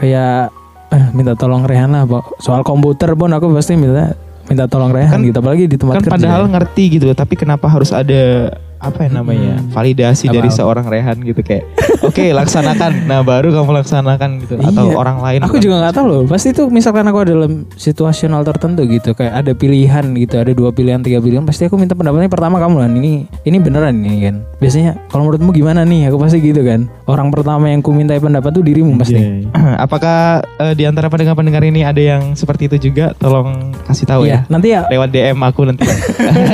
kayak 0.00 0.61
eh, 0.92 1.04
minta 1.10 1.32
tolong 1.32 1.64
Rehan 1.64 1.90
lah, 1.90 2.04
Pak. 2.04 2.38
Soal 2.38 2.60
komputer 2.62 3.12
pun 3.12 3.28
aku 3.28 3.48
pasti 3.50 3.74
minta 3.74 4.12
minta 4.44 4.66
tolong 4.66 4.90
Rehan 4.90 5.16
Kan- 5.16 5.24
gitu, 5.24 5.38
apalagi 5.38 5.64
di 5.64 5.76
tempat 5.76 5.94
kan 5.96 6.02
kerja. 6.02 6.14
padahal 6.18 6.42
ngerti 6.50 6.84
gitu 6.98 7.06
tapi 7.14 7.34
kenapa 7.34 7.70
harus 7.70 7.94
ada 7.94 8.50
apa 8.82 9.06
yang 9.06 9.14
namanya 9.16 9.54
Hmm. 9.54 9.70
validasi 9.70 10.26
Apa? 10.26 10.34
dari 10.34 10.50
seorang 10.50 10.84
Rehan 10.84 11.22
gitu 11.22 11.38
kayak 11.38 11.64
oke 12.00 12.24
laksanakan 12.32 13.06
nah 13.06 13.22
baru 13.22 13.48
kamu 13.50 13.70
laksanakan 13.78 14.30
gitu 14.40 14.58
atau 14.58 14.84
Iya. 14.84 14.96
orang 14.96 15.18
lain 15.18 15.40
Aku 15.42 15.48
bukan 15.52 15.62
juga 15.62 15.76
nggak 15.80 15.94
tahu 15.94 16.06
loh. 16.06 16.22
Pasti 16.24 16.50
itu 16.50 16.66
misalkan 16.66 17.04
aku 17.04 17.22
dalam 17.22 17.52
situasional 17.74 18.42
tertentu 18.42 18.82
gitu, 18.84 19.12
kayak 19.12 19.34
ada 19.36 19.52
pilihan 19.52 20.04
gitu, 20.12 20.34
ada 20.36 20.50
dua 20.50 20.70
pilihan, 20.70 20.98
tiga 20.98 21.18
pilihan, 21.18 21.42
pasti 21.42 21.64
aku 21.64 21.74
minta 21.74 21.94
pendapatnya 21.94 22.26
pertama 22.26 22.58
kamu 22.58 22.74
lah. 22.76 22.88
Ini 22.88 23.12
ini 23.42 23.56
beneran 23.58 23.94
ini 23.96 24.18
kan. 24.22 24.36
Biasanya 24.58 24.98
kalau 25.06 25.26
menurutmu 25.26 25.52
gimana 25.52 25.82
nih? 25.82 26.08
Aku 26.08 26.18
pasti 26.18 26.38
gitu 26.38 26.60
kan. 26.60 26.90
Orang 27.04 27.30
pertama 27.30 27.66
yang 27.66 27.78
ku 27.78 27.90
mintai 27.90 28.18
pendapat 28.18 28.50
tuh 28.50 28.62
dirimu 28.62 28.96
pasti. 28.96 29.46
apakah 29.84 30.42
eh, 30.58 30.74
di 30.74 30.82
antara 30.82 31.06
pendengar-pendengar 31.06 31.62
ini 31.62 31.82
ada 31.82 31.98
yang 31.98 32.34
seperti 32.34 32.66
itu 32.66 32.90
juga 32.90 33.14
tolong 33.14 33.70
kasih 33.84 34.04
tahu 34.04 34.22
Iya, 34.24 34.42
ya 34.42 34.48
nanti 34.48 34.68
ya 34.70 34.80
lewat 34.88 35.08
DM 35.08 35.38
aku 35.38 35.60
nanti 35.64 35.84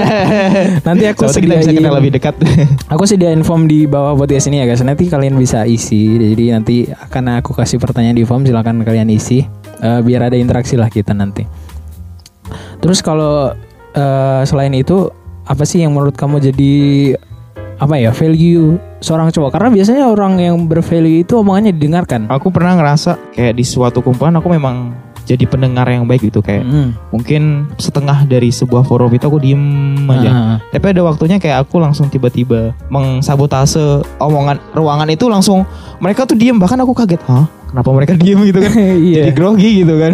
nanti 0.86 1.04
aku 1.06 1.20
Soalnya 1.24 1.40
kita 1.40 1.54
bisa 1.58 1.72
kenal 1.72 1.94
lebih 1.94 2.10
dekat 2.10 2.17
Aku 2.94 3.04
sediain 3.06 3.40
form 3.46 3.70
di 3.70 3.86
bawah 3.86 4.18
podcast 4.18 4.50
ini 4.50 4.62
ya 4.62 4.66
guys. 4.66 4.82
Nanti 4.82 5.06
kalian 5.06 5.38
bisa 5.38 5.64
isi. 5.64 6.18
Jadi 6.18 6.44
nanti 6.50 6.76
akan 6.88 7.40
aku 7.40 7.54
kasih 7.54 7.78
pertanyaan 7.78 8.18
di 8.18 8.24
form. 8.26 8.44
Silakan 8.44 8.82
kalian 8.82 9.08
isi. 9.10 9.42
Eh, 9.78 10.00
biar 10.02 10.26
ada 10.30 10.36
interaksi 10.36 10.74
lah 10.74 10.90
kita 10.90 11.14
nanti. 11.14 11.46
Terus 12.78 12.98
kalau 13.00 13.54
eh, 13.94 14.42
selain 14.46 14.74
itu 14.74 15.10
apa 15.48 15.64
sih 15.64 15.80
yang 15.82 15.96
menurut 15.96 16.14
kamu 16.18 16.42
jadi 16.52 16.74
apa 17.78 17.94
ya 17.94 18.10
value 18.10 18.74
seorang 18.98 19.30
cowok? 19.30 19.54
Karena 19.54 19.68
biasanya 19.70 20.04
orang 20.10 20.42
yang 20.42 20.66
bervalue 20.66 21.22
itu 21.22 21.38
omongannya 21.38 21.70
didengarkan. 21.70 22.26
aku 22.26 22.50
pernah 22.50 22.74
ngerasa 22.74 23.34
kayak 23.34 23.54
di 23.54 23.64
suatu 23.64 24.02
kumpulan 24.02 24.34
aku 24.34 24.50
memang 24.50 25.07
jadi 25.28 25.44
pendengar 25.44 25.84
yang 25.86 26.02
baik 26.02 26.24
gitu 26.24 26.40
kayak 26.40 26.64
Mm. 26.64 26.96
mungkin 27.10 27.42
setengah 27.76 28.24
dari 28.24 28.48
sebuah 28.48 28.82
forum 28.82 29.10
itu 29.10 29.22
aku 29.22 29.38
diem 29.38 29.60
aja 30.06 30.30
Ah, 30.30 30.56
tapi 30.70 30.88
ada 30.88 31.02
waktunya 31.02 31.36
kayak 31.36 31.62
aku 31.62 31.76
langsung 31.76 32.06
tiba-tiba 32.06 32.72
mengsabotase 32.88 33.80
omongan 34.18 34.56
ruangan 34.72 35.08
itu 35.08 35.26
langsung 35.26 35.68
mereka 35.98 36.24
tuh 36.24 36.34
diem 36.34 36.54
bahkan 36.54 36.78
aku 36.78 36.94
kaget 36.94 37.20
hah 37.24 37.44
kenapa 37.66 37.90
mereka 37.90 38.12
diem 38.18 38.40
gitu 38.42 38.58
kan 38.58 38.72
Iya. 39.08 39.20
jadi 39.20 39.32
grogi 39.32 39.70
gitu 39.82 39.94
kan 39.94 40.12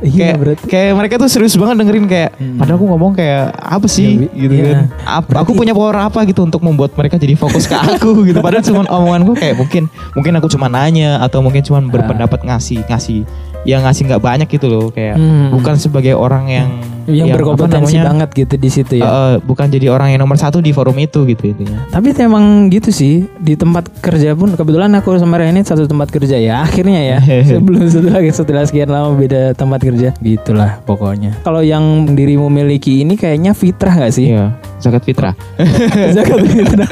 Iya 0.00 0.18
kayak 0.24 0.36
berarti. 0.36 0.64
kayak 0.66 0.92
mereka 0.96 1.14
tuh 1.16 1.28
serius 1.28 1.54
banget 1.54 1.78
dengerin 1.78 2.06
kayak 2.06 2.30
Hmm. 2.34 2.58
padahal 2.58 2.74
aku 2.74 2.86
ngomong 2.88 3.12
kayak 3.12 3.54
apa 3.54 3.86
sih 3.86 4.18
bi- 4.18 4.32
gitu 4.36 4.54
iya. 4.56 4.64
kan 4.66 4.78
Ap- 5.04 5.36
aku 5.36 5.52
punya 5.52 5.70
power 5.70 5.94
apa 5.96 6.24
gitu 6.24 6.42
untuk 6.42 6.58
membuat 6.58 6.90
mereka 6.92 7.14
jadi 7.16 7.34
fokus 7.34 7.64
ke 7.64 7.76
aku 7.76 8.18
gitu 8.28 8.40
padahal 8.40 8.64
cuma 8.64 8.82
omonganku 8.84 9.36
kayak 9.36 9.54
mungkin 9.54 9.86
mungkin 10.12 10.32
aku 10.34 10.48
cuma 10.48 10.66
nanya 10.66 11.20
atau 11.20 11.38
mungkin 11.38 11.62
cuma 11.62 11.78
berpendapat 11.80 12.42
ngasih 12.42 12.82
ngasih 12.84 13.22
yang 13.62 13.82
ngasih 13.82 14.06
nggak 14.06 14.22
banyak 14.22 14.48
gitu 14.48 14.66
loh 14.66 14.90
kayak 14.90 15.14
Hmm. 15.14 15.54
bukan 15.54 15.78
sebagai 15.78 16.14
orang 16.14 16.44
yang 16.48 16.68
yang, 17.06 17.26
apa 17.26 17.36
berkompetensi 17.36 17.94
namanya, 17.94 18.08
banget 18.08 18.28
gitu 18.36 18.54
di 18.56 18.68
situ 18.68 18.92
ya. 18.98 19.04
eh, 19.04 19.34
bukan 19.38 19.66
jadi 19.66 19.86
orang 19.88 20.10
yang 20.10 20.20
nomor 20.20 20.36
satu 20.36 20.58
di 20.58 20.70
forum 20.70 20.94
itu 20.96 21.24
gitu 21.24 21.42
intinya 21.46 21.82
Tapi 21.88 22.14
emang 22.16 22.44
gitu 22.68 22.88
sih 22.88 23.26
di 23.36 23.54
tempat 23.54 23.90
kerja 23.98 24.32
pun 24.32 24.52
kebetulan 24.52 24.92
aku 24.92 25.16
sama 25.16 25.38
ini 25.38 25.62
satu 25.62 25.84
tempat 25.84 26.08
kerja 26.08 26.36
ya 26.36 26.62
akhirnya 26.62 27.00
ya 27.00 27.18
sebelum 27.50 27.86
setelah 27.86 28.20
setelah 28.28 28.62
sekian 28.62 28.88
lama 28.88 29.14
beda 29.14 29.52
tempat 29.52 29.80
kerja 29.80 30.14
gitulah 30.16 30.78
pokoknya. 30.82 31.34
Kalau 31.42 31.60
yang 31.60 31.82
dirimu 32.08 32.46
miliki 32.46 33.02
ini 33.02 33.14
kayaknya 33.14 33.52
fitrah 33.52 33.96
gak 33.96 34.12
sih? 34.12 34.30
iya 34.30 34.54
zakat 34.78 35.02
fitrah 35.02 35.34
Zakat 36.16 36.42
fitrah. 36.42 36.90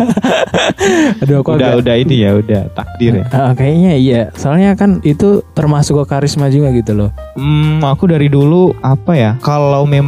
Aduh 1.23 1.43
aku 1.43 1.55
udah 1.55 1.75
agak- 1.75 1.81
udah 1.83 1.95
ini 1.97 2.17
ya 2.21 2.31
udah 2.35 2.63
takdir 2.73 3.13
ya 3.19 3.27
Ah, 3.31 3.53
kayaknya 3.53 3.93
iya. 3.95 4.21
Soalnya 4.35 4.75
kan 4.75 5.03
itu 5.03 5.43
termasuk 5.53 5.99
ke 5.99 6.07
karisma 6.09 6.49
juga 6.49 6.71
gitu 6.71 6.95
loh. 6.95 7.11
Hmm, 7.35 7.83
aku 7.83 8.07
dari 8.07 8.27
dulu 8.27 8.75
apa 8.79 9.13
ya? 9.13 9.31
Kalau 9.41 9.83
memang 9.83 10.00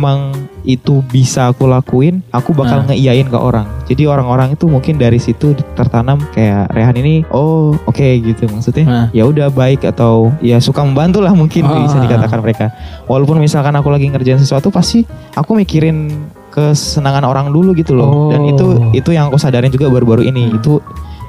itu 0.63 1.03
bisa 1.05 1.51
aku 1.51 1.67
lakuin, 1.67 2.23
aku 2.31 2.55
bakal 2.55 2.83
Nah. 2.83 2.95
ngeiyain 2.95 3.27
ke 3.27 3.35
orang. 3.35 3.67
Jadi 3.91 4.07
orang-orang 4.07 4.55
itu 4.55 4.71
mungkin 4.71 4.97
dari 4.97 5.19
situ 5.19 5.53
tertanam 5.75 6.23
kayak 6.33 6.71
Rehan 6.71 6.97
ini, 6.97 7.27
oh 7.29 7.75
oke 7.85 8.09
gitu 8.23 8.47
maksudnya. 8.49 8.85
Nah. 8.87 9.07
Ya 9.11 9.27
udah 9.27 9.51
baik 9.51 9.83
atau 9.85 10.31
ya 10.39 10.57
suka 10.59 10.87
membantu 10.87 11.19
lah 11.19 11.35
mungkin 11.35 11.67
Ah. 11.67 11.83
bisa 11.83 11.99
dikatakan 11.99 12.39
mereka. 12.41 12.67
Walaupun 13.05 13.37
misalkan 13.39 13.75
aku 13.75 13.91
lagi 13.91 14.07
ngerjain 14.07 14.39
sesuatu 14.39 14.71
pasti 14.71 15.03
aku 15.35 15.59
mikirin 15.59 16.09
kesenangan 16.49 17.25
orang 17.25 17.49
dulu 17.49 17.73
gitu 17.73 17.93
loh. 17.93 18.29
Dan 18.31 18.45
Oh. 18.45 18.51
itu 18.53 18.67
itu 18.93 19.11
yang 19.11 19.29
aku 19.29 19.37
sadarin 19.37 19.73
juga 19.73 19.89
baru-baru 19.89 20.23
ini. 20.23 20.53
Hmm. 20.53 20.59
Itu 20.61 20.79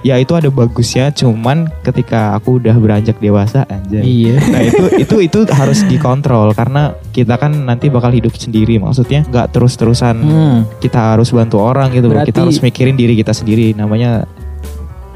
ya 0.03 0.15
itu 0.15 0.35
ada 0.35 0.47
bagusnya 0.47 1.09
cuman 1.09 1.71
ketika 1.81 2.35
aku 2.35 2.59
udah 2.59 2.75
beranjak 2.75 3.15
dewasa 3.17 3.63
anjay. 3.65 4.03
Iya. 4.03 4.35
Nah 4.43 4.61
itu 4.61 4.83
itu 5.03 5.15
itu 5.21 5.39
harus 5.49 5.79
dikontrol 5.83 6.51
karena 6.51 6.91
kita 7.09 7.35
kan 7.35 7.55
nanti 7.63 7.87
bakal 7.87 8.11
hidup 8.11 8.35
sendiri 8.35 8.75
maksudnya 8.77 9.23
nggak 9.25 9.49
terus-terusan 9.49 10.15
Hmm. 10.19 10.59
kita 10.77 11.15
harus 11.15 11.31
bantu 11.31 11.57
orang 11.57 11.89
gitu 11.89 12.07
loh. 12.07 12.19
Kita 12.19 12.35
Berarti- 12.35 12.41
harus 12.43 12.59
mikirin 12.59 12.93
diri 12.93 13.15
kita 13.15 13.31
sendiri 13.31 13.71
namanya 13.71 14.27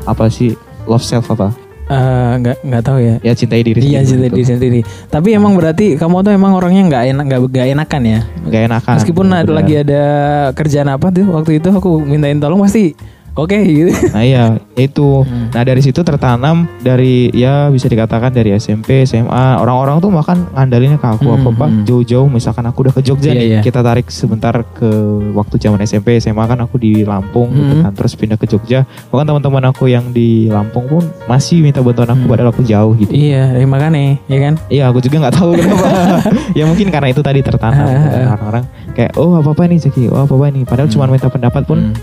apa 0.04 0.28
sih 0.28 0.56
love 0.84 1.04
self 1.04 1.28
apa? 1.30 1.52
Eh, 1.88 1.96
nggak 2.38 2.58
nggak 2.64 2.84
tahu 2.84 3.00
ya. 3.00 3.16
Ya 3.22 3.32
cintai 3.32 3.64
diri 3.64 3.80
Iya 3.80 4.04
sendiri. 4.04 4.08
cinta 4.08 4.24
gitu. 4.26 4.36
diri 4.36 4.46
sendiri. 4.46 4.80
Tapi 5.08 5.30
emang 5.32 5.56
berarti 5.56 5.96
kamu 5.96 6.20
tuh 6.22 6.32
emang 6.32 6.52
orangnya 6.54 6.84
nggak 6.86 7.04
enak 7.08 7.24
nggak 7.26 7.42
nggak 7.48 7.68
enakan 7.72 8.02
ya. 8.04 8.20
Gak 8.46 8.62
enakan. 8.68 8.94
Meskipun 9.00 9.26
ada 9.30 9.52
lagi 9.54 9.74
ada 9.78 10.04
kerjaan 10.52 10.88
apa 10.90 11.08
tuh 11.10 11.28
waktu 11.30 11.60
itu 11.60 11.70
aku 11.70 12.00
mintain 12.02 12.36
tolong 12.38 12.60
pasti 12.60 12.92
oke 13.38 13.54
gitu. 13.56 13.92
Nah 14.14 14.24
iya 14.24 14.44
itu. 14.76 15.22
Hmm. 15.22 15.48
Nah 15.50 15.62
dari 15.62 15.80
situ 15.80 16.02
tertanam 16.02 16.66
dari 16.80 17.30
ya 17.32 17.70
bisa 17.70 17.86
dikatakan 17.86 18.30
dari 18.30 18.52
SMP, 18.54 19.04
SMA 19.04 19.30
orang-orang 19.56 19.98
tuh 19.98 20.10
makan 20.10 20.50
ngandalinnya 20.52 20.98
ke 20.98 21.08
aku 21.08 21.26
Hmm, 21.28 21.38
apa 21.38 21.50
apa 21.50 21.66
hmm. 21.68 21.84
jauh-jauh 21.84 22.28
misalkan 22.28 22.66
aku 22.66 22.82
udah 22.82 22.94
ke 22.94 23.02
Jogja 23.02 23.30
Iya, 23.30 23.36
nih 23.36 23.48
iya. 23.48 23.60
kita 23.62 23.80
tarik 23.80 24.08
sebentar 24.08 24.52
ke 24.68 24.90
waktu 25.32 25.56
zaman 25.58 25.80
SMP 25.82 26.18
SMA 26.18 26.42
kan 26.42 26.58
aku 26.58 26.76
di 26.76 27.02
Lampung 27.02 27.50
gitu 27.52 27.74
Hmm. 27.74 27.84
kan 27.84 27.94
terus 27.94 28.14
pindah 28.14 28.36
ke 28.36 28.46
Jogja 28.46 28.84
bahkan 29.08 29.28
teman-teman 29.28 29.64
aku 29.68 29.86
yang 29.88 30.10
di 30.10 30.48
Lampung 30.48 30.88
pun 30.88 31.04
masih 31.26 31.62
minta 31.62 31.80
bantuan 31.80 32.08
aku 32.08 32.20
Hmm. 32.20 32.32
padahal 32.32 32.50
aku 32.50 32.64
jauh 32.64 32.94
gitu. 32.96 33.10
Iya, 33.10 33.54
ya 33.54 33.66
makanya, 33.66 34.18
ya 34.26 34.38
kan? 34.40 34.54
Iya 34.68 34.84
aku 34.88 35.00
juga 35.00 35.22
nggak 35.22 35.36
tahu 35.36 35.50
kenapa. 35.54 35.88
ya 36.58 36.64
mungkin 36.66 36.88
karena 36.88 37.08
itu 37.08 37.22
tadi 37.22 37.40
tertanam 37.40 37.78
Ah, 37.78 37.88
gitu. 37.88 38.08
ah, 38.08 38.18
ah. 38.18 38.28
orang-orang 38.32 38.64
kayak 38.92 39.12
oh 39.16 39.32
apa 39.36 39.50
apa 39.52 39.62
nih 39.66 39.80
Zaki, 39.80 40.04
oh 40.08 40.20
apa 40.20 40.34
apa 40.34 40.46
nih. 40.50 40.64
Padahal 40.64 40.88
Hmm. 40.88 40.96
cuma 40.96 41.06
minta 41.08 41.28
pendapat 41.28 41.64
pun 41.64 41.80
Hmm. 41.80 41.94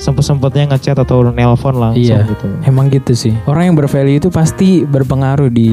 Sempet-sempetnya 0.00 0.72
ngechat 0.72 0.96
atau 0.96 1.22
nelpon 1.28 1.76
langsung 1.76 2.00
Iya. 2.00 2.24
gitu. 2.24 2.48
Emang 2.64 2.88
gitu 2.88 3.12
sih. 3.12 3.36
Orang 3.44 3.68
yang 3.70 3.76
bervalue 3.76 4.16
itu 4.16 4.32
pasti 4.32 4.82
berpengaruh 4.82 5.52
di 5.52 5.70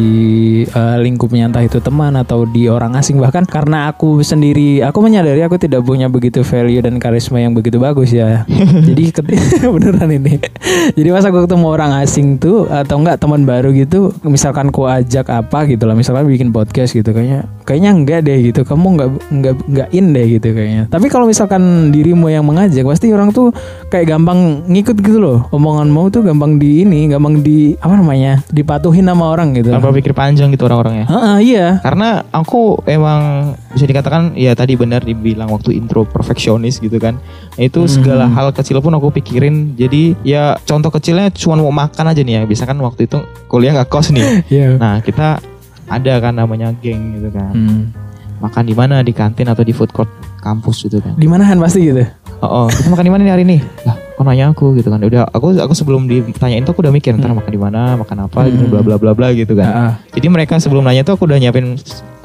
eh, 0.67 0.97
lingkupnya 0.99 1.47
entah 1.47 1.63
itu 1.63 1.79
teman 1.79 2.13
atau 2.19 2.43
di 2.43 2.67
orang 2.67 2.93
asing 2.99 3.17
bahkan 3.17 3.47
karena 3.47 3.87
aku 3.87 4.19
sendiri 4.21 4.83
aku 4.83 4.99
menyadari 4.99 5.39
aku 5.41 5.55
tidak 5.55 5.81
punya 5.81 6.11
begitu 6.11 6.43
value 6.43 6.83
dan 6.83 6.99
karisma 6.99 7.39
yang 7.39 7.55
begitu 7.55 7.79
bagus 7.79 8.11
ya. 8.11 8.43
Jadi 8.87 9.15
beneran 9.73 10.11
ini. 10.11 10.37
Jadi 10.93 11.09
pas 11.09 11.23
aku 11.23 11.47
ketemu 11.47 11.65
orang 11.71 11.91
asing 12.03 12.35
tuh 12.35 12.67
atau 12.67 12.99
enggak 12.99 13.23
teman 13.23 13.47
baru 13.47 13.71
gitu, 13.71 14.11
misalkan 14.27 14.69
ku 14.69 14.83
ajak 14.83 15.31
apa 15.31 15.63
gitu 15.69 15.87
lah, 15.87 15.95
misalkan 15.95 16.27
bikin 16.27 16.51
podcast 16.51 16.91
gitu 16.91 17.15
kayaknya 17.15 17.47
kayaknya 17.63 17.91
enggak 17.95 18.19
deh 18.27 18.37
gitu. 18.51 18.61
Kamu 18.67 18.97
enggak 18.97 19.09
enggak 19.31 19.55
enggak 19.67 19.89
in 19.95 20.11
deh 20.11 20.27
gitu 20.27 20.47
kayaknya. 20.51 20.83
Tapi 20.91 21.07
kalau 21.07 21.25
misalkan 21.25 21.93
dirimu 21.93 22.27
yang 22.27 22.43
mengajak 22.43 22.83
pasti 22.83 23.09
orang 23.13 23.31
tuh 23.31 23.55
kayak 23.87 24.16
gampang 24.17 24.65
ngikut 24.65 24.97
gitu 24.97 25.21
loh. 25.21 25.45
Omonganmu 25.53 26.09
tuh 26.09 26.25
gampang 26.25 26.57
di 26.57 26.81
ini, 26.81 27.05
gampang 27.05 27.45
di 27.45 27.77
apa 27.77 27.93
namanya? 27.93 28.41
dipatuhin 28.49 29.05
sama 29.05 29.29
orang 29.29 29.53
gitu. 29.53 29.69
Tanpa 29.69 29.93
pikir 29.93 30.17
panjang 30.17 30.49
gitu 30.49 30.65
orang-orangnya. 30.65 31.05
Heeh, 31.05 31.37
iya. 31.45 31.67
Karena 31.85 32.25
aku 32.33 32.81
emang 32.89 33.53
bisa 33.69 33.85
dikatakan 33.85 34.33
ya 34.33 34.57
tadi 34.57 34.73
benar 34.73 35.05
dibilang 35.05 35.53
waktu 35.53 35.77
intro 35.77 36.01
perfeksionis 36.03 36.81
gitu 36.81 36.97
kan. 36.97 37.21
Itu 37.55 37.85
Hmm. 37.85 37.93
segala 37.93 38.25
hal 38.25 38.49
kecil 38.49 38.81
pun 38.81 38.97
aku 38.97 39.13
pikirin. 39.13 39.77
Jadi 39.77 40.17
ya 40.25 40.57
contoh 40.65 40.89
kecilnya 40.89 41.29
cuma 41.29 41.61
mau 41.61 41.69
makan 41.69 42.09
aja 42.09 42.25
nih 42.25 42.41
ya. 42.41 42.49
Bisa 42.49 42.65
kan 42.65 42.81
waktu 42.81 43.05
itu 43.05 43.21
kuliah 43.45 43.77
nggak 43.77 43.89
kos 43.93 44.09
nih. 44.09 44.25
Iya. 44.49 44.81
Nah 44.81 44.97
kita 44.99 45.37
ada 45.85 46.13
kan 46.17 46.33
namanya 46.33 46.73
geng 46.81 47.21
gitu 47.21 47.29
kan. 47.29 47.53
Hmm. 47.53 47.81
Makan 48.41 48.63
di 48.65 48.73
mana 48.73 49.05
di 49.05 49.13
kantin 49.13 49.45
atau 49.45 49.61
di 49.61 49.73
food 49.73 49.93
court 49.93 50.09
kampus 50.41 50.89
gitu 50.89 50.97
kan. 50.97 51.13
Di 51.13 51.29
manahan 51.29 51.61
pasti 51.61 51.85
gitu. 51.85 52.01
Oh, 52.37 52.65
oh, 52.65 52.67
kita 52.69 52.89
makan 52.89 53.05
di 53.05 53.11
mana 53.13 53.21
nih 53.25 53.33
hari 53.33 53.43
ini? 53.49 53.57
Lah, 53.81 53.97
kok 54.17 54.25
nanya 54.25 54.49
aku 54.49 54.73
gitu 54.73 54.89
kan. 54.89 54.97
Udah 54.99 55.29
aku 55.29 55.53
aku 55.53 55.71
sebelum 55.71 56.09
ditanyain 56.09 56.61
tuh 56.61 56.73
aku 56.73 56.81
udah 56.81 56.89
mikir 56.89 57.13
ntar 57.13 57.29
Hmm. 57.29 57.37
makan 57.37 57.51
di 57.53 57.61
mana, 57.61 57.81
makan 57.95 58.17
apa 58.25 58.49
gitu 58.49 58.65
Hmm. 58.65 58.73
bla 58.73 58.81
bla 58.81 58.95
bla 58.97 59.11
bla 59.13 59.27
gitu 59.31 59.53
kan. 59.53 59.69
Heeh. 59.69 59.91
Jadi 60.17 60.27
mereka 60.27 60.57
sebelum 60.57 60.81
nanya 60.81 61.01
tuh 61.01 61.13
aku 61.13 61.23
udah 61.23 61.37
nyiapin 61.37 61.77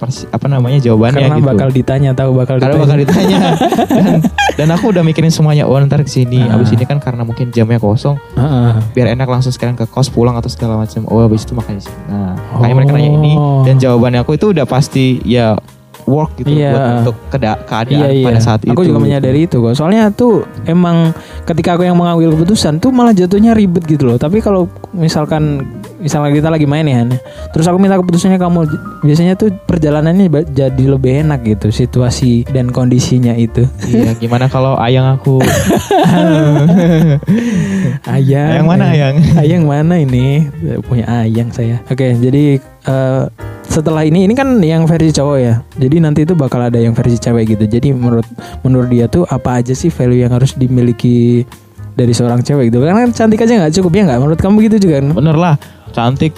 apa 0.02 0.46
namanya 0.48 0.82
jawabannya 0.82 1.14
Karena 1.20 1.38
gitu. 1.38 1.46
bakal 1.46 1.68
ditanya 1.70 2.10
tahu 2.10 2.34
bakal 2.34 2.58
Karena 2.58 2.74
ditanya. 2.74 2.82
bakal 2.82 2.98
ditanya 2.98 3.38
dan, 4.02 4.14
dan 4.56 4.68
aku 4.72 4.90
udah 4.90 4.98
mikirin 5.00 5.30
semuanya 5.30 5.62
oh 5.62 5.78
ntar 5.78 6.02
ke 6.02 6.10
sini 6.10 6.42
Ah. 6.42 6.58
abis 6.58 6.74
ini 6.74 6.82
kan 6.82 6.98
karena 6.98 7.22
mungkin 7.22 7.54
jamnya 7.54 7.78
kosong 7.78 8.18
Heeh. 8.34 8.82
biar 8.90 9.14
enak 9.14 9.30
langsung 9.30 9.54
sekarang 9.54 9.78
ke 9.78 9.86
kos 9.86 10.10
pulang 10.10 10.34
atau 10.34 10.50
segala 10.50 10.74
macam 10.74 11.06
oh 11.06 11.22
abis 11.22 11.46
itu 11.46 11.54
makan 11.54 11.78
di 11.78 11.86
sini 11.86 11.94
nah 12.08 12.34
makanya 12.50 12.66
Oh. 12.66 12.76
mereka 12.76 12.92
nanya 12.92 13.10
ini 13.14 13.32
dan 13.62 13.74
jawabannya 13.78 14.18
aku 14.18 14.32
itu 14.34 14.46
udah 14.50 14.66
pasti 14.66 15.22
ya 15.22 15.54
work 16.04 16.34
gitu 16.38 16.50
Iya. 16.52 16.70
buat 16.72 16.84
untuk 17.02 17.16
keadaan 17.30 17.84
Iya 17.88 18.08
iya. 18.10 18.26
pada 18.26 18.40
saat 18.42 18.60
itu 18.66 18.70
aku 18.70 18.82
juga 18.82 18.98
menyadari 18.98 19.46
itu 19.46 19.56
kok. 19.58 19.74
Soalnya 19.74 20.10
tuh 20.10 20.44
emang 20.64 21.14
ketika 21.44 21.74
aku 21.74 21.86
yang 21.86 21.94
mengambil 21.94 22.34
keputusan 22.34 22.78
tuh 22.78 22.90
malah 22.90 23.10
jatuhnya 23.10 23.54
ribet 23.54 23.86
gitu 23.86 24.04
loh. 24.04 24.18
Tapi 24.18 24.38
kalau 24.38 24.66
misalkan 24.92 25.62
misalnya 26.02 26.34
kita 26.34 26.50
lagi 26.50 26.66
main 26.66 26.82
ya, 26.82 27.06
terus 27.54 27.64
aku 27.64 27.78
minta 27.78 27.94
keputusannya 27.94 28.34
kamu, 28.34 28.66
biasanya 29.00 29.38
tuh 29.38 29.54
perjalanannya 29.64 30.26
jadi 30.50 30.84
lebih 30.90 31.22
enak 31.22 31.46
gitu 31.46 31.70
situasi 31.70 32.42
dan 32.50 32.74
kondisinya 32.74 33.38
itu. 33.38 33.62
iya 33.86 34.10
gimana 34.22 34.50
kalau 34.50 34.74
ayang 34.76 35.14
aku 35.14 35.38
Ayang. 38.08 38.50
ayang 38.50 38.66
mana 38.66 38.84
ayang 38.90 39.14
Ayang 39.38 39.62
mana 39.64 39.94
ini? 39.98 40.46
Punya 40.84 41.06
ayang 41.22 41.48
saya. 41.50 41.78
Oke, 41.86 42.14
jadi 42.18 42.58
eh, 42.58 43.22
setelah 43.72 44.04
ini 44.04 44.28
ini 44.28 44.36
kan 44.36 44.60
yang 44.60 44.84
versi 44.84 45.08
cowok 45.10 45.38
ya. 45.40 45.54
Jadi 45.80 45.96
nanti 45.98 46.28
itu 46.28 46.36
bakal 46.36 46.60
ada 46.60 46.76
yang 46.76 46.92
versi 46.92 47.16
cewek 47.16 47.56
gitu. 47.56 47.64
Jadi 47.64 47.96
menurut 47.96 48.28
menurut 48.60 48.92
dia 48.92 49.08
tuh 49.08 49.24
apa 49.24 49.64
aja 49.64 49.72
sih 49.72 49.88
value 49.88 50.20
yang 50.20 50.30
harus 50.30 50.52
dimiliki 50.52 51.48
dari 51.92 52.12
seorang 52.12 52.44
cewek 52.44 52.68
gitu. 52.68 52.84
Karena 52.84 53.08
kan 53.08 53.10
cantik 53.10 53.40
aja 53.40 53.52
nggak 53.56 53.72
cukup 53.72 53.92
ya 53.96 54.02
nggak? 54.06 54.20
Menurut 54.20 54.40
kamu 54.40 54.56
gitu 54.68 54.76
juga 54.84 55.00
kan? 55.00 55.06
bener 55.12 55.36
lah 55.36 55.54
cantik 55.90 56.36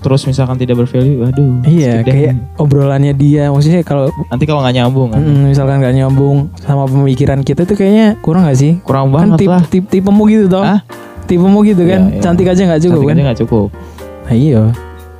terus 0.00 0.20
misalkan 0.28 0.60
tidak 0.60 0.84
bervalue 0.84 1.16
waduh 1.18 1.64
Iya, 1.64 2.04
skip 2.04 2.04
deh. 2.04 2.12
kayak 2.12 2.34
obrolannya 2.60 3.16
dia. 3.16 3.48
Maksudnya 3.48 3.80
kalau 3.80 4.12
nanti 4.28 4.44
kalau 4.44 4.60
nggak 4.60 4.76
nyambung 4.76 5.08
kan 5.16 5.20
mm, 5.24 5.48
misalkan 5.48 5.80
nggak 5.80 5.96
nyambung 5.96 6.52
sama 6.60 6.84
pemikiran 6.84 7.40
kita 7.40 7.64
tuh 7.64 7.72
kayaknya 7.72 8.20
kurang 8.20 8.44
gak 8.44 8.60
sih? 8.60 8.76
kurang 8.84 9.08
Kan 9.08 9.32
banget 9.32 9.38
tip, 9.40 9.48
lah 9.48 9.62
tip, 9.64 9.84
tipemu 9.88 10.22
gitu 10.28 10.44
toh. 10.52 10.60
Hah? 10.60 10.84
Tipemu 11.24 11.58
gitu 11.64 11.82
kan. 11.88 12.00
Iya, 12.04 12.12
iya. 12.12 12.20
Cantik 12.20 12.46
aja 12.46 12.60
nggak 12.68 12.82
cukup 12.84 13.00
cantik 13.00 13.08
kan? 13.08 13.16
aja 13.16 13.22
nggak 13.24 13.40
cukup 13.48 13.68
Nah, 14.24 14.36
iya. 14.36 14.62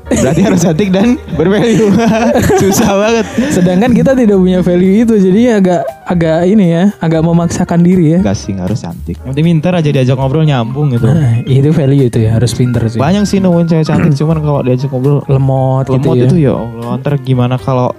Berarti 0.04 0.42
harus 0.44 0.61
cantik 0.61 0.88
dan 0.92 1.16
bervalue 1.34 1.88
susah 2.61 2.92
banget 2.92 3.26
Sedangkan 3.50 3.90
kita 3.92 4.12
tidak 4.12 4.37
punya 4.37 4.61
value 4.61 5.02
itu, 5.02 5.14
jadi 5.16 5.58
agak 5.58 5.82
agak 6.04 6.44
ini 6.44 6.66
ya, 6.68 6.84
agak 7.00 7.25
memaksakan 7.25 7.80
diri 7.80 8.14
ya. 8.14 8.20
Enggak 8.20 8.37
sih 8.37 8.52
nggak 8.52 8.66
harus 8.68 8.80
cantik 8.84 9.16
penting 9.25 9.44
pinter 9.44 9.73
aja 9.73 9.88
diajak 9.88 10.16
ngobrol 10.16 10.44
nyambung 10.44 10.92
gitu 10.92 11.08
Nah, 11.08 11.40
itu 11.42 11.70
value 11.73 12.06
itu 12.12 12.18
ya, 12.20 12.37
harus 12.37 12.52
pinter 12.52 12.84
sih. 12.87 13.00
Banyak 13.00 13.25
sih 13.25 13.40
nemuin 13.40 13.66
cewek 13.66 13.87
cantik 13.87 14.12
Cuman 14.14 14.38
kalau 14.44 14.61
diajak 14.61 14.88
ngobrol 14.92 15.25
Lemot, 15.25 15.84
gitu 15.88 15.96
Lemot 16.12 16.16
ya. 16.20 16.26
itu 16.28 16.37
ya 16.37 16.52
Allah 16.52 16.90
Ntar 17.00 17.14
gimana 17.25 17.56
kalau 17.56 17.90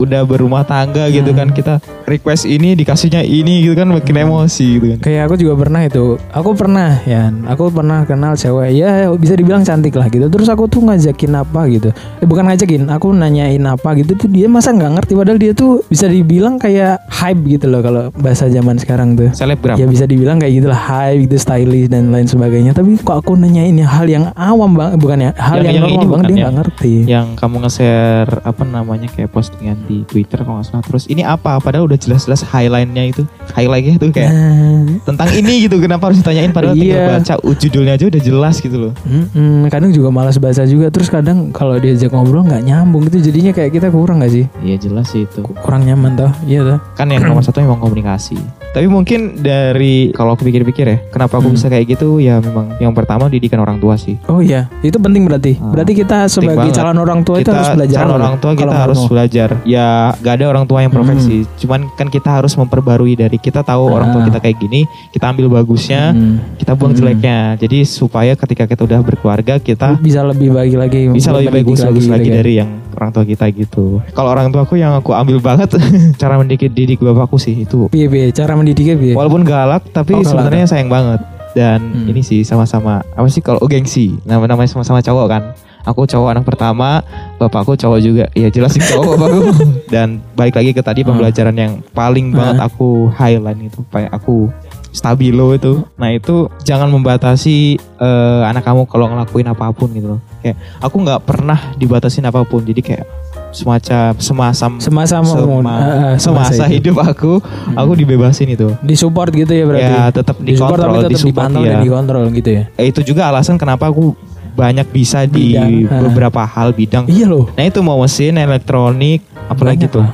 udah 0.00 0.24
berumah 0.24 0.64
tangga 0.64 1.06
gitu 1.06 1.30
Hmm. 1.30 1.38
kan 1.38 1.48
Kita 1.50 1.74
request 2.04 2.42
ini 2.44 2.72
dikasihnya 2.72 3.20
ini 3.20 3.60
gitu 3.60 3.74
kan 3.74 3.86
Makin 3.86 4.16
emosi 4.18 4.66
gitu 4.72 4.86
kan 4.88 4.98
Kayak 5.00 5.22
aku 5.26 5.34
juga 5.36 5.54
pernah 5.56 5.80
itu. 5.82 6.04
Aku 6.30 6.50
pernah 6.52 6.98
ya, 7.04 7.28
aku 7.44 7.68
pernah 7.68 8.02
kenal 8.02 8.34
cewek 8.34 8.72
ya 8.72 8.90
bisa 9.12 9.34
dibilang 9.34 9.60
cantik 9.60 9.92
lah 9.92 10.06
gitu. 10.06 10.26
Terus 10.26 10.48
aku 10.48 10.66
tuh 10.66 10.80
ngajakin 10.80 11.32
apa 11.36 11.60
gitu. 11.68 11.90
Eh 12.16 12.24
bukan 12.24 12.46
ngajakin, 12.46 12.88
aku 12.88 13.10
nanyain 13.10 13.60
apa 13.62 13.92
gitu 13.94 14.16
tuh 14.16 14.26
dia 14.26 14.46
masa 14.46 14.70
nggak 14.70 14.92
ngerti 14.94 15.12
padahal 15.14 15.36
dia 15.36 15.52
tuh 15.52 15.84
bisa 15.84 16.06
dibilang 16.06 16.56
kayak 16.56 16.96
hype 17.06 17.42
gitu 17.46 17.66
loh 17.66 17.80
kalau 17.80 18.02
bahasa 18.14 18.46
zaman 18.46 18.76
sekarang 18.76 19.14
tuh. 19.14 19.28
Selebgram 19.30 19.76
Ya 19.76 19.84
bisa 19.84 20.04
dibilang 20.04 20.38
kayak 20.38 20.54
gitulah 20.56 20.78
hype 20.78 21.26
gitu 21.26 21.36
stylish 21.36 21.86
dan 21.86 22.08
lain 22.08 22.24
sebagainya. 22.24 22.72
Tapi 22.72 22.96
kok 22.96 23.20
aku 23.20 23.34
nanyain 23.34 23.74
ya 23.74 23.86
hal 23.86 24.06
yang 24.06 24.24
awam 24.32 24.72
banget 24.72 24.96
bukan 24.96 25.18
ya 25.20 25.30
hal 25.36 25.58
Yang- 25.58 25.64
yang, 25.64 25.74
yang 25.74 25.82
normal 25.82 25.90
ini 25.90 25.98
banget 26.00 26.08
bukan 26.10 26.24
dia 26.26 26.32
ya? 26.32 26.40
nggak 26.40 26.56
ngerti. 26.56 26.94
Yang 27.06 27.26
kamu 27.36 27.56
nge-share 27.60 28.32
Apa 28.42 28.62
namanya 28.64 29.08
Kayak 29.10 29.30
postingan 29.30 29.76
di 29.90 29.98
Twitter 30.06 30.38
kalau 30.40 30.62
nggak 30.62 30.70
salah 30.70 30.84
Terus 30.86 31.04
ini 31.06 31.26
apa 31.26 31.58
Padahal 31.58 31.90
udah 31.90 31.98
jelas-jelas 31.98 32.46
highlightnya 32.46 33.10
itu 33.10 33.22
Highlightnya 33.50 33.98
itu 33.98 34.06
kayak 34.08 34.30
Nah, 34.30 35.02
Tentang 35.02 35.28
ini 35.34 35.66
gitu 35.66 35.82
Kenapa 35.82 36.06
harus 36.06 36.22
ditanyain 36.22 36.54
Padahal 36.54 36.78
tinggal 36.78 37.02
Iya. 37.02 37.10
baca 37.18 37.34
uh, 37.36 37.56
Judulnya 37.58 37.98
aja 37.98 38.06
udah 38.06 38.22
jelas 38.22 38.56
gitu 38.58 38.76
loh 38.78 38.92
mm-mm, 39.02 39.66
kadang 39.66 39.90
juga 39.90 40.08
malas 40.08 40.36
baca 40.36 40.62
juga. 40.62 40.92
Terus 40.92 41.08
kadang 41.08 41.50
kalau 41.50 41.76
diajak 41.76 42.12
ngobrol 42.12 42.44
nggak 42.44 42.62
nyambung 42.62 43.08
gitu. 43.08 43.32
Jadinya 43.32 43.50
kayak 43.50 43.72
kita 43.72 43.88
kurang 43.88 44.20
nggak 44.20 44.30
sih? 44.30 44.44
Iya 44.60 44.76
jelas 44.76 45.10
sih 45.10 45.24
itu 45.24 45.40
Kurang 45.42 45.82
nyaman 45.82 46.14
toh. 46.14 46.30
Iya 46.44 46.60
toh. 46.62 46.78
kan 46.94 47.08
yang 47.08 47.24
nomor 47.24 47.40
satu 47.40 47.64
memang 47.64 47.80
komunikasi 47.80 48.36
tapi 48.70 48.86
mungkin 48.86 49.20
dari 49.36 50.10
kalau 50.10 50.32
aku 50.32 50.42
pikir-pikir 50.42 50.86
ya 50.86 50.98
kenapa 51.08 51.36
aku 51.36 51.46
Hmm. 51.46 51.56
bisa 51.56 51.66
kayak 51.66 51.90
gitu 51.90 52.16
ya 52.16 52.38
memang 52.38 52.78
yang 52.78 52.92
pertama 52.92 53.26
didikan 53.26 53.58
orang 53.58 53.76
tua 53.76 53.96
sih 53.96 54.14
Oh 54.26 54.38
iya, 54.38 54.70
itu 54.80 54.94
penting 54.94 55.24
berarti. 55.24 55.58
Ah, 55.58 55.72
berarti 55.72 55.92
kita 55.92 56.24
sebagai 56.26 56.70
calon 56.70 56.96
orang 56.96 57.20
tua 57.20 57.36
itu 57.36 57.44
kita 57.44 57.52
harus 57.52 57.70
belajar 57.72 57.98
calon 57.98 58.14
orang 58.16 58.36
tua 58.38 58.52
kita 58.52 58.70
harus 58.72 58.96
mau. 58.96 59.08
belajar 59.08 59.48
ya 59.64 59.78
ya 59.80 59.88
gak 60.14 60.34
ada 60.36 60.46
orang 60.46 60.64
tua 60.64 60.78
yang 60.80 60.92
perfeksi. 60.92 61.48
Cuman 61.56 61.88
kan 61.90 62.06
kita 62.06 62.28
harus 62.30 62.52
memperbarui 62.52 63.16
dari 63.16 63.34
kita 63.34 63.60
tahu 63.60 63.88
orang 63.88 64.12
tua 64.12 64.20
Ah. 64.20 64.26
kita 64.26 64.38
kayak 64.38 64.56
gini, 64.58 64.80
kita 65.08 65.24
ambil 65.26 65.48
bagusnya, 65.50 66.12
Hmm. 66.12 66.36
kita 66.54 66.76
buang 66.76 66.92
Hmm. 66.92 67.00
jeleknya. 67.00 67.38
Jadi 67.56 67.78
supaya 67.82 68.36
ketika 68.36 68.64
kita 68.64 68.84
udah 68.84 69.00
berkeluarga 69.00 69.56
kita 69.58 69.96
bisa 69.98 70.20
lebih 70.22 70.52
baik 70.52 70.76
lagi 70.76 71.08
bisa 71.08 71.32
lebih 71.32 71.64
bagus 71.64 71.80
bagus 71.80 72.04
lagi 72.04 72.22
gitu 72.22 72.30
kan. 72.30 72.38
dari 72.38 72.52
yang 72.54 72.70
orang 72.92 73.10
tua 73.10 73.24
kita 73.24 73.44
gitu. 73.50 74.04
Kalau 74.10 74.28
orang 74.28 74.50
tua 74.50 74.62
aku 74.62 74.76
yang 74.76 74.92
aku 74.92 75.10
ambil 75.10 75.40
banget 75.40 75.72
cara 76.20 76.36
mendidik 76.36 76.68
didik 76.68 77.00
bapakku 77.00 77.34
sih 77.36 77.56
itu. 77.58 77.88
Piye 77.88 78.06
piye 78.06 78.28
cara 78.30 78.52
mendidiknya 78.60 78.94
piye? 78.94 79.12
Walaupun 79.12 79.42
galak 79.42 79.88
tapi 79.88 80.12
Oh, 80.12 80.22
sebenarnya 80.22 80.68
sayang 80.68 80.86
banget. 80.86 81.24
Dan 81.50 81.80
Hmm. 81.82 82.06
ini 82.06 82.20
sih 82.20 82.44
sama-sama 82.44 83.02
apa 83.10 83.26
sih 83.26 83.40
kalau 83.40 83.58
oh, 83.58 83.66
gengsi. 83.66 84.14
Nama 84.22 84.44
namanya 84.46 84.68
sama-sama 84.68 85.00
cowok 85.00 85.26
kan. 85.26 85.42
Aku 85.80 86.04
cowok 86.04 86.28
anak 86.30 86.44
pertama, 86.44 87.00
bapakku 87.36 87.72
cowok 87.72 87.98
juga. 87.98 88.24
Ya 88.32 88.46
jelas 88.46 88.70
sih 88.70 88.84
cowok 88.84 89.16
bapakku. 89.16 89.40
Dan 89.90 90.20
balik 90.32 90.54
lagi 90.54 90.70
ke 90.70 90.78
tadi 90.78 91.00
Hmm. 91.00 91.10
pembelajaran 91.10 91.56
yang 91.56 91.72
paling 91.90 92.30
banget 92.30 92.60
aku 92.60 93.08
highlight 93.10 93.58
itu 93.58 93.80
kayak 93.88 94.12
aku 94.12 94.52
stabilo 94.90 95.50
itu. 95.50 95.82
Nah 95.96 96.10
itu 96.10 96.46
jangan 96.60 96.86
membatasi 96.86 97.78
eh, 97.78 98.42
anak 98.44 98.62
kamu 98.62 98.86
kalau 98.86 99.08
ngelakuin 99.08 99.46
apa 99.46 99.70
pun 99.70 99.90
gitu 99.90 100.16
loh. 100.16 100.20
Kayak 100.40 100.54
aku 100.78 100.96
nggak 101.00 101.20
pernah 101.24 101.58
dibatasin 101.74 102.24
apa 102.24 102.42
pun. 102.42 102.62
Jadi 102.62 102.80
kayak 102.80 103.04
semacam 103.50 104.14
semasam 104.16 104.72
semasa 104.84 105.16
sema- 105.20 106.16
semasa 106.16 106.64
itu. 106.64 106.74
hidup 106.80 107.02
aku, 107.02 107.42
aku 107.72 107.92
dibebasin 107.94 108.48
itu. 108.48 108.74
disupport 108.80 109.30
gitu 109.30 109.50
ya 109.50 109.64
berarti. 109.66 109.92
Ya 109.92 110.04
tetap 110.08 110.36
tapi 110.36 110.48
dikontrol, 110.48 110.92
tetap 110.96 111.10
disupport 111.10 111.50
dipantau 111.50 111.62
ya. 111.62 111.68
dan 111.68 111.78
dikontrol 111.82 112.24
gitu 112.30 112.50
ya. 112.50 112.62
Eh, 112.74 112.86
Itu 112.88 113.00
juga 113.02 113.26
alasan 113.26 113.54
kenapa 113.54 113.86
aku 113.86 114.14
banyak 114.50 114.86
bisa 114.88 115.24
di 115.24 115.54
Bidang, 115.54 115.86
beberapa 116.06 116.42
hal 116.44 116.70
bidang. 116.70 117.06
Iya 117.06 117.26
loh. 117.26 117.50
Nah 117.52 117.64
itu 117.64 117.78
mau 117.80 117.98
mesin, 117.98 118.34
elektronik, 118.34 119.20
apalagi 119.46 119.86
tuh. 119.86 120.06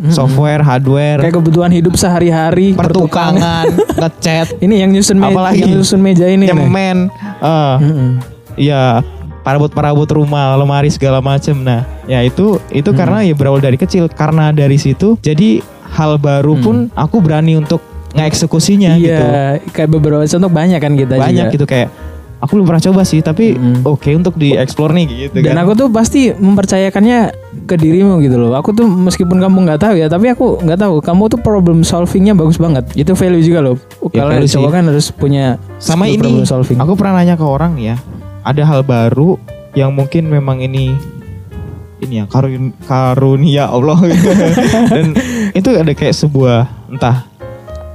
Mm-mm. 0.00 0.08
software, 0.10 0.64
hardware, 0.64 1.20
Kayak 1.20 1.36
kebutuhan 1.36 1.68
hidup 1.68 1.92
sehari-hari, 1.92 2.72
pertukangan, 2.72 3.68
ngecat, 4.00 4.56
Ini 4.58 4.74
yang 4.80 4.90
nyusun 4.90 5.20
meja, 5.20 5.28
Apalagi? 5.28 5.60
yang 5.60 5.76
nyusun 5.76 6.00
meja 6.00 6.24
ini. 6.24 6.48
nyemen, 6.48 7.12
eh, 7.36 7.76
Mm-mm. 7.78 8.10
ya 8.56 9.04
parabot-parabot 9.50 10.06
rumah, 10.14 10.54
lemari 10.54 10.86
segala 10.86 11.18
macem. 11.18 11.58
Nah, 11.58 11.82
ya 12.06 12.22
itu 12.22 12.62
itu 12.70 12.90
karena 12.94 13.26
ya 13.26 13.34
berawal 13.34 13.58
dari 13.58 13.74
kecil. 13.74 14.06
Karena 14.06 14.54
dari 14.54 14.78
situ 14.78 15.18
jadi 15.18 15.58
hal 15.90 16.22
baru 16.22 16.54
pun 16.54 16.86
aku 16.94 17.18
berani 17.18 17.58
untuk 17.58 17.82
ngeksekusinya 18.14 18.94
Iya, 18.94 19.02
gitu. 19.02 19.24
kayak 19.70 19.90
beberapa 19.90 20.22
contoh 20.22 20.50
banyak 20.50 20.78
kan 20.78 20.94
kita 20.94 21.14
Banyak 21.14 21.46
juga. 21.46 21.54
gitu 21.54 21.66
kayak 21.66 21.88
aku 22.38 22.50
belum 22.56 22.66
pernah 22.66 22.82
coba 22.82 23.02
sih, 23.02 23.20
tapi 23.20 23.54
Mm. 23.54 23.82
oke 23.84 24.10
untuk 24.12 24.34
dieksplor 24.34 24.90
nih 24.90 25.06
gitu 25.28 25.42
Dan 25.42 25.54
kan. 25.54 25.62
aku 25.62 25.72
tuh 25.76 25.88
pasti 25.90 26.30
mempercayakannya 26.30 27.18
ke 27.66 27.74
dirimu 27.74 28.18
gitu 28.18 28.34
loh. 28.34 28.54
Aku 28.54 28.70
tuh 28.70 28.86
meskipun 28.86 29.38
kamu 29.38 29.62
nggak 29.62 29.80
tahu 29.80 29.94
ya, 29.94 30.06
tapi 30.06 30.26
aku 30.26 30.58
nggak 30.58 30.78
tahu. 30.80 30.98
Kamu 30.98 31.26
tuh 31.28 31.38
problem 31.38 31.82
solvingnya 31.82 32.34
bagus 32.34 32.56
banget. 32.56 32.86
Itu 32.94 33.14
value 33.14 33.42
juga 33.42 33.60
loh. 33.60 33.76
Ya, 34.10 34.26
Kalau 34.26 34.42
sih. 34.42 34.58
kan 34.58 34.84
harus 34.86 35.10
punya 35.10 35.58
sama 35.78 36.06
ini 36.06 36.18
problem 36.18 36.46
solving. 36.46 36.78
aku 36.78 36.94
pernah 36.94 37.18
nanya 37.18 37.34
ke 37.34 37.44
orang 37.44 37.74
ya 37.76 37.94
ada 38.42 38.62
hal 38.62 38.80
baru 38.80 39.36
yang 39.72 39.90
mungkin 39.90 40.26
memang 40.26 40.58
ini 40.58 40.94
ini 42.00 42.14
ya 42.14 42.24
karun 42.26 42.72
karunia 42.82 43.66
Allah 43.66 44.00
dan 44.94 45.12
itu 45.52 45.68
ada 45.70 45.92
kayak 45.92 46.12
sebuah 46.12 46.64
entah 46.88 47.28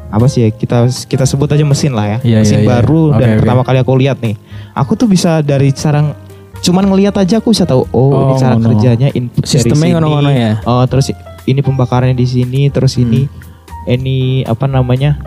apa 0.08 0.26
sih 0.26 0.46
ya 0.46 0.50
kita 0.50 0.86
kita 1.04 1.26
sebut 1.26 1.50
aja 1.50 1.62
mesin 1.62 1.92
lah 1.92 2.06
ya 2.08 2.18
Iya, 2.22 2.38
mesin 2.40 2.58
iya, 2.58 2.64
iya. 2.64 2.70
baru 2.72 3.02
Oke, 3.10 3.18
dan 3.18 3.28
oke. 3.28 3.38
pertama 3.42 3.62
kali 3.62 3.78
aku 3.80 3.94
lihat 3.98 4.18
nih 4.20 4.36
aku 4.72 4.92
tuh 4.96 5.08
bisa 5.08 5.42
dari 5.42 5.70
cara 5.70 6.14
cuman 6.62 6.86
ngelihat 6.88 7.18
aja 7.18 7.38
aku 7.38 7.52
bisa 7.52 7.66
tahu 7.66 7.84
oh, 7.90 8.14
ini 8.24 8.34
Oh, 8.34 8.40
cara 8.40 8.54
ngono. 8.56 8.68
kerjanya 8.72 9.10
input 9.12 9.44
dari 9.44 9.52
Sistemnya 9.52 9.82
sini 9.82 9.94
ngono-ngono 9.94 10.30
ya? 10.32 10.52
oh 10.64 10.86
terus 10.86 11.10
ini 11.44 11.60
pembakarannya 11.60 12.16
di 12.16 12.26
sini 12.26 12.70
terus 12.70 12.96
ini 12.96 13.26
Hmm. 13.26 13.92
ini 13.92 14.18
apa 14.42 14.66
namanya 14.66 15.18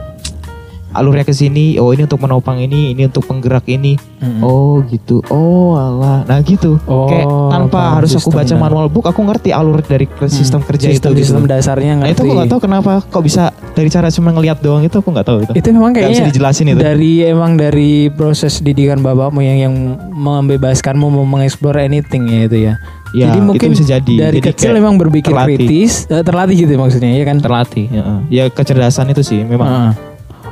alurnya 0.89 1.21
ke 1.23 1.31
sini 1.31 1.77
oh 1.77 1.93
ini 1.93 2.05
untuk 2.05 2.19
menopang 2.19 2.57
ini 2.57 2.93
ini 2.93 3.05
untuk 3.05 3.25
penggerak 3.25 3.65
ini 3.67 4.01
Mm-mm. 4.19 4.41
oh 4.41 4.81
gitu 4.85 5.21
oh 5.29 5.77
alah 5.77 6.25
nah 6.25 6.41
gitu 6.41 6.81
Oh, 6.85 7.05
kayak 7.07 7.27
tanpa 7.49 7.97
harus 7.97 8.13
aku 8.13 8.31
baca 8.31 8.55
manual 8.55 8.89
book 8.89 9.05
aku 9.05 9.21
ngerti 9.21 9.53
alur 9.53 9.81
dari 9.81 10.09
sistem 10.27 10.61
kerja 10.61 10.89
sistem, 10.89 11.13
itu 11.13 11.21
gitu. 11.21 11.25
sistem 11.29 11.45
dasarnya 11.45 11.93
nah 11.95 12.07
ngerti. 12.07 12.13
itu 12.13 12.21
aku 12.23 12.33
nggak 12.35 12.49
tahu 12.49 12.61
kenapa 12.61 12.93
kok 13.03 13.21
bisa 13.21 13.43
dari 13.73 13.89
cara 13.89 14.09
cuma 14.09 14.33
ngelihat 14.33 14.59
doang 14.59 14.83
itu 14.83 14.97
aku 14.97 15.09
nggak 15.09 15.27
tahu 15.27 15.39
itu 15.45 15.53
Itu 15.55 15.69
memang 15.71 15.93
Nggak 15.93 16.03
bisa 16.03 16.13
kayaknya 16.17 16.31
dijelasin 16.33 16.67
itu 16.69 16.81
dari 16.81 17.13
emang 17.23 17.53
dari 17.55 17.91
proses 18.09 18.59
didikan 18.59 18.99
bapakmu 18.99 19.41
yang 19.41 19.59
yang 19.61 19.75
membebaskanmu 20.11 21.07
mau 21.07 21.25
mengeksplor 21.25 21.79
anything 21.79 22.27
ya 22.27 22.41
itu 22.45 22.59
ya. 22.61 22.75
Ya, 23.09 23.33
jadi 23.33 23.41
mungkin 23.41 23.73
bisa 23.73 23.89
jadi. 23.89 24.15
dari 24.21 24.37
Jadi 24.37 24.53
kecil 24.53 24.77
memang 24.77 25.01
berpikir 25.01 25.33
terlatih. 25.33 25.57
kritis, 25.57 26.05
eh, 26.07 26.21
terlatih 26.21 26.57
gitu 26.61 26.77
maksudnya 26.77 27.09
ya 27.09 27.25
kan. 27.25 27.37
terlatih 27.41 27.87
ya, 27.89 28.03
ya 28.29 28.45
kecerdasan 28.49 29.09
itu 29.09 29.25
sih 29.25 29.41
memang 29.41 29.65
Heeh. 29.65 29.93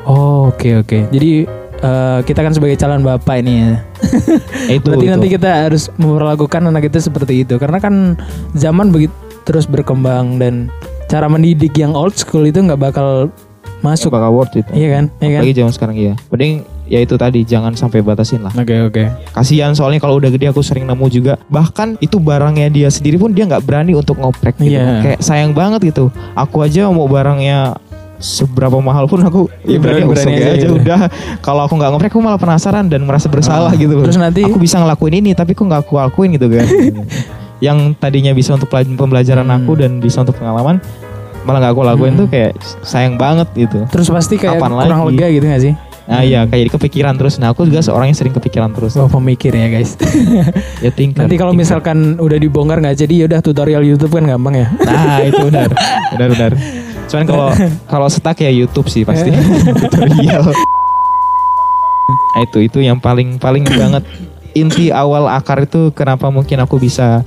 Oh 0.07 0.49
oke 0.49 0.81
oke. 0.81 0.99
Jadi 1.11 1.45
eh, 1.77 2.19
kita 2.23 2.41
kan 2.41 2.51
sebagai 2.51 2.75
calon 2.77 3.03
bapak 3.03 3.43
ini 3.43 3.53
ya. 3.59 3.73
Itu 4.73 4.89
Berarti 4.89 5.05
itu. 5.05 5.13
nanti 5.13 5.29
kita 5.29 5.51
harus 5.67 5.91
memperlakukan 5.95 6.63
anak 6.65 6.87
kita 6.87 6.99
seperti 7.01 7.43
itu 7.43 7.55
karena 7.57 7.79
kan 7.79 8.15
zaman 8.53 8.89
begitu 8.89 9.13
terus 9.43 9.63
berkembang 9.65 10.39
dan 10.39 10.71
cara 11.07 11.27
mendidik 11.27 11.75
yang 11.75 11.93
old 11.93 12.15
school 12.15 12.43
itu 12.43 12.59
nggak 12.59 12.79
bakal 12.81 13.31
masuk. 13.79 14.11
bakal 14.11 14.33
worth 14.33 14.55
it 14.55 14.67
Iya 14.69 14.89
kan? 14.93 15.05
Iya 15.17 15.29
kan? 15.29 15.41
apalagi 15.41 15.55
zaman 15.55 15.73
sekarang 15.73 15.97
ya 15.97 16.15
mending 16.29 16.55
ya 16.85 16.99
itu 16.99 17.15
tadi 17.15 17.43
jangan 17.43 17.75
sampai 17.75 17.99
batasin 18.01 18.43
lah 18.43 18.51
Oke 18.53 18.75
oke. 18.81 19.05
kasihan 19.31 19.71
soalnya 19.71 19.99
kalau 19.99 20.19
udah 20.19 20.27
gede 20.29 20.51
aku 20.51 20.63
sering 20.63 20.83
nemu 20.83 21.07
juga 21.07 21.39
bahkan 21.47 21.95
itu 22.01 22.19
barangnya 22.19 22.67
dia 22.69 22.89
sendiri 22.89 23.15
pun 23.17 23.31
dia 23.31 23.43
nggak 23.45 23.63
berani 23.63 23.93
untuk 23.93 24.19
ngoprek 24.19 24.55
gitu 24.57 24.75
Iya. 24.75 25.03
kayak 25.05 25.21
sayang 25.21 25.51
banget 25.51 25.83
gitu 25.85 26.11
aku 26.33 26.63
aja 26.63 26.87
mau 26.89 27.07
barangnya 27.07 27.79
seberapa 28.19 28.79
mahal 28.79 29.05
pun 29.05 29.21
aku 29.21 29.47
ya 29.63 29.77
berani, 29.77 30.03
Berani 30.03 30.05
berani 30.07 30.33
aja 30.35 30.51
aja, 30.51 30.59
gitu. 30.63 30.75
udah 30.75 31.01
kalau 31.39 31.63
aku 31.63 31.75
nggak 31.75 31.91
ngoprek 31.91 32.11
aku 32.11 32.21
malah 32.21 32.37
penasaran 32.37 32.87
dan 32.87 33.03
merasa 33.03 33.27
bersalah 33.27 33.69
Ah, 33.69 33.77
gitu 33.77 33.93
loh 33.93 34.05
terus 34.05 34.17
nanti- 34.17 34.43
aku 34.43 34.57
bisa 34.57 34.77
ngelakuin 34.77 35.15
ini 35.17 35.31
tapi 35.33 35.53
kok 35.53 35.63
nggak 35.63 35.83
aku 35.83 35.97
lakuin 35.97 36.33
gitu 36.33 36.49
kan 36.49 36.65
yang 37.59 37.79
tadinya 37.95 38.31
bisa 38.31 38.53
untuk 38.53 38.69
pembelajaran 38.69 39.43
Hmm. 39.43 39.57
aku 39.59 39.73
dan 39.75 39.97
bisa 39.97 40.21
untuk 40.21 40.35
pengalaman 40.35 40.81
malah 41.43 41.59
nggak 41.59 41.73
aku 41.73 41.83
lakuin 41.85 42.13
Hmm. 42.13 42.21
tuh 42.21 42.29
kayak 42.29 42.53
sayang 42.81 43.15
banget 43.15 43.49
gitu 43.55 43.85
Terus 43.87 44.09
pasti 44.09 44.35
kayak 44.35 44.59
Kapan 44.59 44.71
kurang 44.75 45.01
lagi? 45.03 45.09
lega 45.15 45.27
gitu 45.31 45.47
gak 45.47 45.63
sih? 45.63 45.75
nah 46.07 46.23
iya 46.23 46.47
kayak 46.47 46.71
kepikiran 46.71 47.15
terus 47.15 47.35
nah 47.35 47.51
aku 47.51 47.67
juga 47.67 47.83
seorang 47.83 48.07
yang 48.07 48.15
sering 48.15 48.31
kepikiran 48.31 48.71
terus 48.71 48.95
Wah 48.95 49.11
pemikir 49.11 49.51
ya 49.51 49.67
guys. 49.67 49.99
ya 50.85 50.89
tingkat 50.89 51.27
Nanti 51.27 51.35
kalau 51.35 51.51
misalkan 51.51 52.15
udah 52.17 52.39
dibongkar 52.39 52.79
nggak 52.79 52.95
jadi 52.97 53.27
yaudah 53.27 53.41
tutorial 53.41 53.83
YouTube 53.83 54.15
kan 54.15 54.23
gampang 54.25 54.55
ya. 54.57 54.67
Nah 54.79 55.19
itu 55.21 55.43
benar, 55.43 55.67
benar 56.15 56.29
benar. 56.31 56.53
Cuman 57.07 57.25
kalau 57.25 57.49
kalau 57.93 58.09
stuck 58.11 58.39
ya 58.43 58.51
YouTube 58.51 58.91
sih 58.91 59.07
pasti 59.07 59.31
tutorial. 59.81 60.51
Nah, 62.37 62.41
itu 62.45 62.59
itu 62.63 62.79
yang 62.85 63.01
paling 63.01 63.41
paling 63.41 63.65
banget 63.81 64.05
inti 64.57 64.89
awal 64.89 65.29
akar 65.29 65.69
itu 65.69 65.93
kenapa 65.93 66.33
mungkin 66.33 66.65
aku 66.65 66.81
bisa 66.81 67.21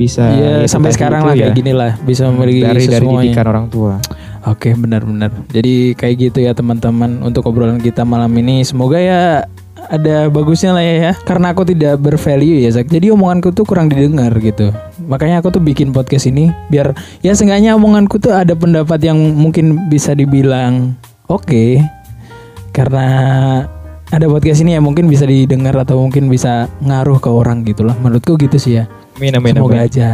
bisa 0.00 0.24
Iya 0.32 0.52
ya, 0.64 0.68
sampai 0.68 0.90
sekarang 0.96 1.22
lah 1.28 1.36
ya, 1.36 1.52
kayak 1.52 1.56
gini 1.60 1.72
lah 1.76 2.00
bisa 2.00 2.24
memiliki 2.32 2.64
dari 2.64 2.84
dari 2.88 3.06
didikan 3.06 3.46
orang 3.48 3.66
tua. 3.68 4.00
Oke 4.48 4.74
benar-benar. 4.74 5.30
Jadi 5.52 5.94
kayak 5.94 6.14
gitu 6.18 6.38
ya 6.42 6.56
teman-teman 6.56 7.22
untuk 7.22 7.46
obrolan 7.46 7.78
kita 7.78 8.02
malam 8.02 8.32
ini. 8.34 8.66
Semoga 8.66 8.98
ya 8.98 9.46
ada 9.88 10.28
bagusnya 10.30 10.76
lah 10.76 10.84
ya, 10.84 10.94
ya. 11.10 11.12
Karena 11.24 11.50
aku 11.50 11.66
tidak 11.66 11.98
bervalue 11.98 12.62
ya 12.62 12.70
Zak. 12.70 12.90
Jadi 12.90 13.10
omonganku 13.10 13.50
tuh 13.50 13.66
kurang 13.66 13.90
didengar 13.90 14.30
gitu. 14.38 14.70
Makanya 15.08 15.42
aku 15.42 15.50
tuh 15.50 15.62
bikin 15.62 15.90
podcast 15.90 16.30
ini 16.30 16.54
biar 16.70 16.94
ya 17.24 17.32
seenggaknya 17.34 17.74
omonganku 17.74 18.22
tuh 18.22 18.36
ada 18.36 18.54
pendapat 18.54 19.02
yang 19.02 19.18
mungkin 19.34 19.90
bisa 19.90 20.14
dibilang 20.14 20.94
oke. 21.26 21.82
Karena 22.72 23.06
ada 24.12 24.26
podcast 24.28 24.60
ini 24.60 24.76
ya 24.76 24.80
mungkin 24.84 25.08
bisa 25.08 25.24
didengar 25.24 25.72
atau 25.76 25.96
mungkin 26.00 26.28
bisa 26.28 26.68
ngaruh 26.84 27.16
ke 27.20 27.28
orang 27.32 27.64
gitu 27.64 27.82
lah. 27.88 27.96
Menurutku 27.98 28.36
gitu 28.36 28.60
sih 28.60 28.80
ya. 28.80 28.84
Amin 29.16 29.36
amin 29.36 29.52
Semoga 29.56 29.76
amin. 29.80 29.88
aja. 29.88 30.08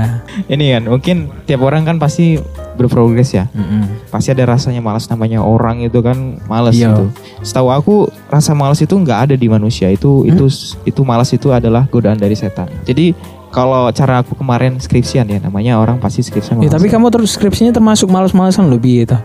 Ini 0.51 0.65
kan 0.79 0.83
mungkin 0.91 1.17
tiap 1.47 1.63
orang 1.63 1.87
kan 1.87 1.97
pasti 2.03 2.39
berprogres 2.79 3.31
ya. 3.31 3.51
Mm-mm. 3.51 4.09
Pasti 4.09 4.31
ada 4.31 4.47
rasanya 4.47 4.79
malas 4.79 5.05
namanya 5.07 5.43
orang 5.43 5.83
itu 5.83 5.99
kan 5.99 6.15
malas 6.47 6.73
Iya. 6.73 6.95
gitu. 6.95 7.05
Setahu 7.43 7.69
aku 7.69 7.95
rasa 8.29 8.55
malas 8.55 8.79
itu 8.79 8.95
nggak 8.95 9.19
ada 9.29 9.35
di 9.35 9.47
manusia. 9.47 9.91
Itu 9.91 10.23
Hmm? 10.23 10.31
itu 10.31 10.47
itu 10.85 11.01
malas 11.03 11.29
itu 11.31 11.51
adalah 11.51 11.85
godaan 11.85 12.17
dari 12.17 12.33
setan. 12.33 12.71
Jadi 12.85 13.13
kalau 13.49 13.89
cara 13.91 14.21
aku 14.21 14.33
kemarin 14.35 14.77
skripsian 14.77 15.27
ya 15.27 15.39
namanya 15.39 15.77
orang 15.77 15.99
pasti 15.99 16.21
skripsian 16.21 16.57
Ya, 16.57 16.69
malas. 16.69 16.75
tapi 16.75 16.87
kamu 16.87 17.07
terus 17.09 17.33
skripsinya 17.33 17.73
termasuk 17.73 18.07
males-malesan 18.07 18.69
lebih 18.69 19.03
gitu. 19.03 19.19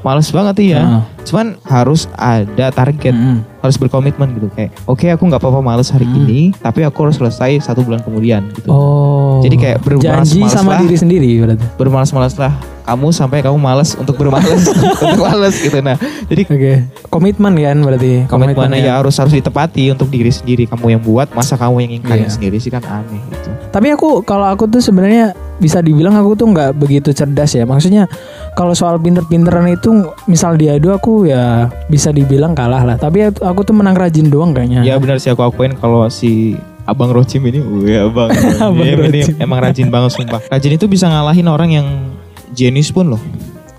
Males 0.00 0.32
banget 0.32 0.56
iya. 0.64 0.80
Ah. 0.80 1.02
Cuman 1.28 1.60
harus 1.60 2.08
ada 2.10 2.72
target, 2.72 3.12
Mm-mm. 3.12 3.44
harus 3.60 3.76
berkomitmen 3.76 4.32
gitu 4.32 4.48
kayak. 4.50 4.72
Oke 4.84 5.04
aku 5.06 5.28
nggak 5.28 5.36
apa-apa 5.38 5.60
males 5.60 5.92
hari 5.92 6.08
Hmm. 6.08 6.24
ini, 6.24 6.56
tapi 6.56 6.80
aku 6.80 7.04
harus 7.04 7.16
selesai 7.16 7.60
satu 7.60 7.84
bulan 7.84 8.00
kemudian 8.00 8.48
gitu. 8.50 8.72
Oh. 8.72 9.44
Jadi 9.44 9.56
kayak 9.56 9.84
janji 10.00 10.40
bermalas-malas 10.40 10.52
sama 10.54 10.72
lah. 10.72 10.80
diri 10.80 10.96
sendiri 10.96 11.28
berarti. 11.38 11.64
Bermalas-malaslah 11.76 12.52
kamu 12.82 13.08
sampai 13.10 13.40
kamu 13.40 13.56
males 13.56 13.94
untuk 13.94 14.16
bermalas 14.16 14.66
untuk 15.02 15.20
males 15.20 15.54
gitu. 15.56 15.78
Nah 15.80 15.96
jadi 16.26 16.42
Oke. 16.46 16.72
Komitmen 17.08 17.52
kan 17.54 17.78
berarti. 17.80 18.24
komitmennya 18.26 18.78
ya. 18.80 18.86
ya 18.90 18.92
harus 18.98 19.14
harus 19.16 19.32
ditepati 19.32 19.92
untuk 19.92 20.08
diri 20.08 20.30
sendiri 20.30 20.64
kamu 20.66 20.98
yang 20.98 21.02
buat 21.02 21.30
masa 21.32 21.54
kamu 21.54 21.86
yang 21.86 21.92
ingkarin 22.02 22.26
Iya. 22.26 22.34
sendiri 22.34 22.56
sih 22.58 22.70
kan 22.70 22.82
aneh 22.84 23.20
gitu 23.30 23.50
Tapi 23.70 23.86
aku 23.94 24.26
kalau 24.26 24.50
aku 24.50 24.66
tuh 24.66 24.82
sebenarnya 24.82 25.30
bisa 25.60 25.78
dibilang 25.78 26.16
aku 26.16 26.34
tuh 26.34 26.48
nggak 26.50 26.74
begitu 26.74 27.12
cerdas 27.12 27.54
ya. 27.54 27.68
Maksudnya 27.68 28.08
kalau 28.56 28.74
soal 28.74 28.98
pinter-pinteran 28.98 29.68
itu 29.70 30.10
misal 30.26 30.56
diadu 30.56 30.90
aku 30.90 31.28
ya 31.28 31.68
bisa 31.86 32.10
dibilang 32.10 32.56
kalah 32.56 32.82
lah. 32.82 32.96
Tapi 32.98 33.30
aku 33.30 33.60
tuh 33.62 33.76
menang 33.76 33.94
rajin 33.94 34.26
doang 34.26 34.50
kayaknya. 34.56 34.82
Ya 34.82 34.96
benar 34.98 35.20
sih 35.22 35.30
aku 35.30 35.44
akuin 35.44 35.76
kalau 35.78 36.08
si 36.10 36.58
Abang 36.88 37.14
Rocim 37.14 37.44
ini, 37.46 37.62
wih 37.62 38.02
abang, 38.02 38.34
Abang 38.58 38.82
ini 38.82 39.22
emang 39.38 39.62
rajin 39.62 39.86
banget 39.94 40.10
sumpah. 40.10 40.42
Rajin 40.50 40.74
itu 40.74 40.90
bisa 40.90 41.06
ngalahin 41.06 41.46
orang 41.46 41.70
yang 41.70 41.86
jenius 42.50 42.90
pun 42.90 43.10
loh. 43.10 43.22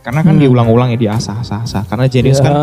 Karena 0.01 0.25
kan 0.25 0.33
Hmm. 0.33 0.41
diulang-ulang 0.41 0.89
ya 0.89 1.13
diasah-asah. 1.13 1.85
Karena 1.85 2.09
jenius 2.09 2.41
Ya, 2.41 2.49
kan 2.49 2.53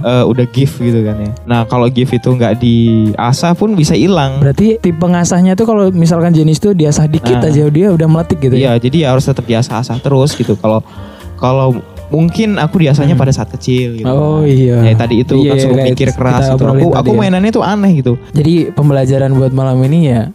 eh, 0.00 0.24
udah 0.24 0.46
gift 0.46 0.78
gitu 0.78 1.02
kan 1.02 1.18
ya. 1.18 1.30
Nah 1.42 1.66
kalau 1.66 1.90
gift 1.90 2.14
itu 2.14 2.30
nggak 2.30 2.62
diasah 2.62 3.52
pun 3.52 3.74
bisa 3.74 3.92
hilang. 3.92 4.38
Berarti 4.38 4.78
tipe 4.78 5.02
ngasahnya 5.02 5.52
tuh 5.52 5.66
kalau 5.66 5.90
misalkan 5.90 6.30
jenis 6.30 6.56
tuh 6.56 6.72
diasah 6.72 7.06
dikit 7.06 7.36
Ah. 7.36 7.50
aja 7.50 7.66
dia 7.66 7.90
udah 7.90 8.06
meletik 8.06 8.38
gitu 8.38 8.54
ya. 8.54 8.78
Iya 8.78 8.86
jadi 8.86 8.96
ya 9.02 9.08
harus 9.10 9.26
tetap 9.26 9.42
diasah-asah 9.42 9.98
terus 9.98 10.30
gitu. 10.32 10.54
Kalau 10.54 10.78
kalau 11.34 11.74
mungkin 12.06 12.54
aku 12.54 12.78
diasahnya 12.78 13.18
Hmm. 13.18 13.22
pada 13.24 13.34
saat 13.34 13.50
kecil 13.50 13.98
gitu. 13.98 14.06
Oh 14.06 14.46
iya. 14.46 14.78
Ya 14.80 14.94
tadi 14.94 15.26
itu 15.26 15.34
Iya, 15.36 15.50
kan 15.50 15.56
suruh 15.58 15.78
mikir 15.82 16.08
keras 16.12 16.54
gitu. 16.54 16.64
Aku 16.64 16.94
aku 16.94 17.10
ya. 17.10 17.18
mainannya 17.18 17.50
tuh 17.50 17.66
aneh 17.66 17.98
gitu. 17.98 18.14
Jadi 18.30 18.70
pembelajaran 18.70 19.34
buat 19.34 19.50
malam 19.50 19.82
ini 19.82 20.06
ya 20.06 20.30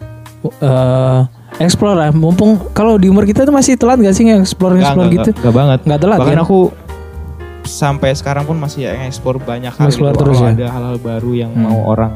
eh 0.60 1.20
explore 1.58 1.94
lah. 1.94 2.08
Mumpung 2.10 2.56
kalau 2.70 2.96
di 2.96 3.06
umur 3.06 3.24
kita 3.24 3.42
tuh 3.42 3.50
masih 3.50 3.74
telat 3.74 3.98
gak 3.98 4.12
sih 4.12 4.24
nge-explore 4.24 4.78
explore 4.78 5.08
gitu? 5.10 5.30
nggak, 5.30 5.40
nggak 5.40 5.54
banget. 5.54 5.78
Nggak 5.84 6.00
telat 6.00 6.18
Bahkan 6.20 6.36
ya? 6.36 6.42
aku 6.42 6.58
sampai 7.62 8.10
sekarang 8.12 8.42
pun 8.42 8.56
masih 8.56 8.84
ya 8.84 8.96
ekspor 9.02 9.38
banyak 9.38 9.70
hal 9.70 9.86
Explore 9.86 10.12
gitu. 10.12 10.22
terus 10.24 10.38
ya? 10.38 10.50
ada 10.50 10.66
hal-hal 10.68 10.96
baru 10.98 11.30
yang 11.32 11.52
Hmm. 11.52 11.62
mau 11.64 11.78
orang 11.86 12.12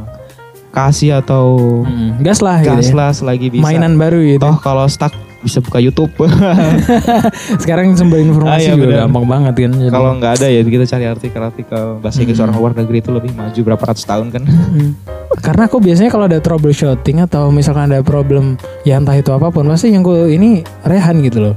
kasih 0.68 1.16
atau 1.16 1.56
Hmm, 1.82 2.20
gas 2.20 2.38
lah 2.38 2.60
gitu 2.60 2.68
gas 2.70 2.86
ya. 2.86 2.94
lah 2.94 3.10
selagi 3.10 3.48
bisa. 3.48 3.62
Mainan 3.62 3.96
baru 3.96 4.20
gitu. 4.20 4.42
Toh 4.42 4.58
kalau 4.58 4.84
stuck 4.86 5.14
bisa 5.38 5.60
buka 5.60 5.78
YouTube. 5.78 6.10
Sekarang 7.62 7.92
sumber 7.92 8.18
informasi 8.18 8.66
Ah, 8.66 8.72
iya, 8.72 8.74
juga 8.74 8.96
gampang 9.02 9.24
banget 9.24 9.54
kan. 9.58 9.72
Jadi- 9.74 9.92
kalau 9.92 10.10
nggak 10.16 10.32
ada 10.34 10.46
ya 10.46 10.60
kita 10.60 10.84
cari 10.86 11.04
artikel-artikel 11.06 11.82
bahasa 11.98 12.18
Inggris 12.18 12.36
Hmm. 12.36 12.46
orang 12.46 12.56
luar 12.56 12.72
negeri 12.74 12.98
itu 12.98 13.10
lebih 13.10 13.32
maju 13.32 13.60
berapa 13.62 13.82
ratus 13.84 14.04
tahun 14.04 14.26
kan. 14.30 14.42
Hmm. 14.42 14.90
Karena 15.36 15.62
aku 15.64 15.78
biasanya 15.78 16.08
kalau 16.08 16.24
ada 16.24 16.38
troubleshooting 16.38 17.20
atau 17.22 17.48
misalkan 17.48 17.86
ada 17.86 18.00
problem 18.00 18.56
ya 18.82 18.96
entah 18.96 19.12
itu 19.12 19.28
apa 19.28 19.48
pun 19.48 19.66
pasti 19.66 19.88
yang 19.88 20.00
gue 20.00 20.30
ini 20.30 20.60
rehan 20.82 21.20
gitu 21.20 21.38
loh. 21.42 21.54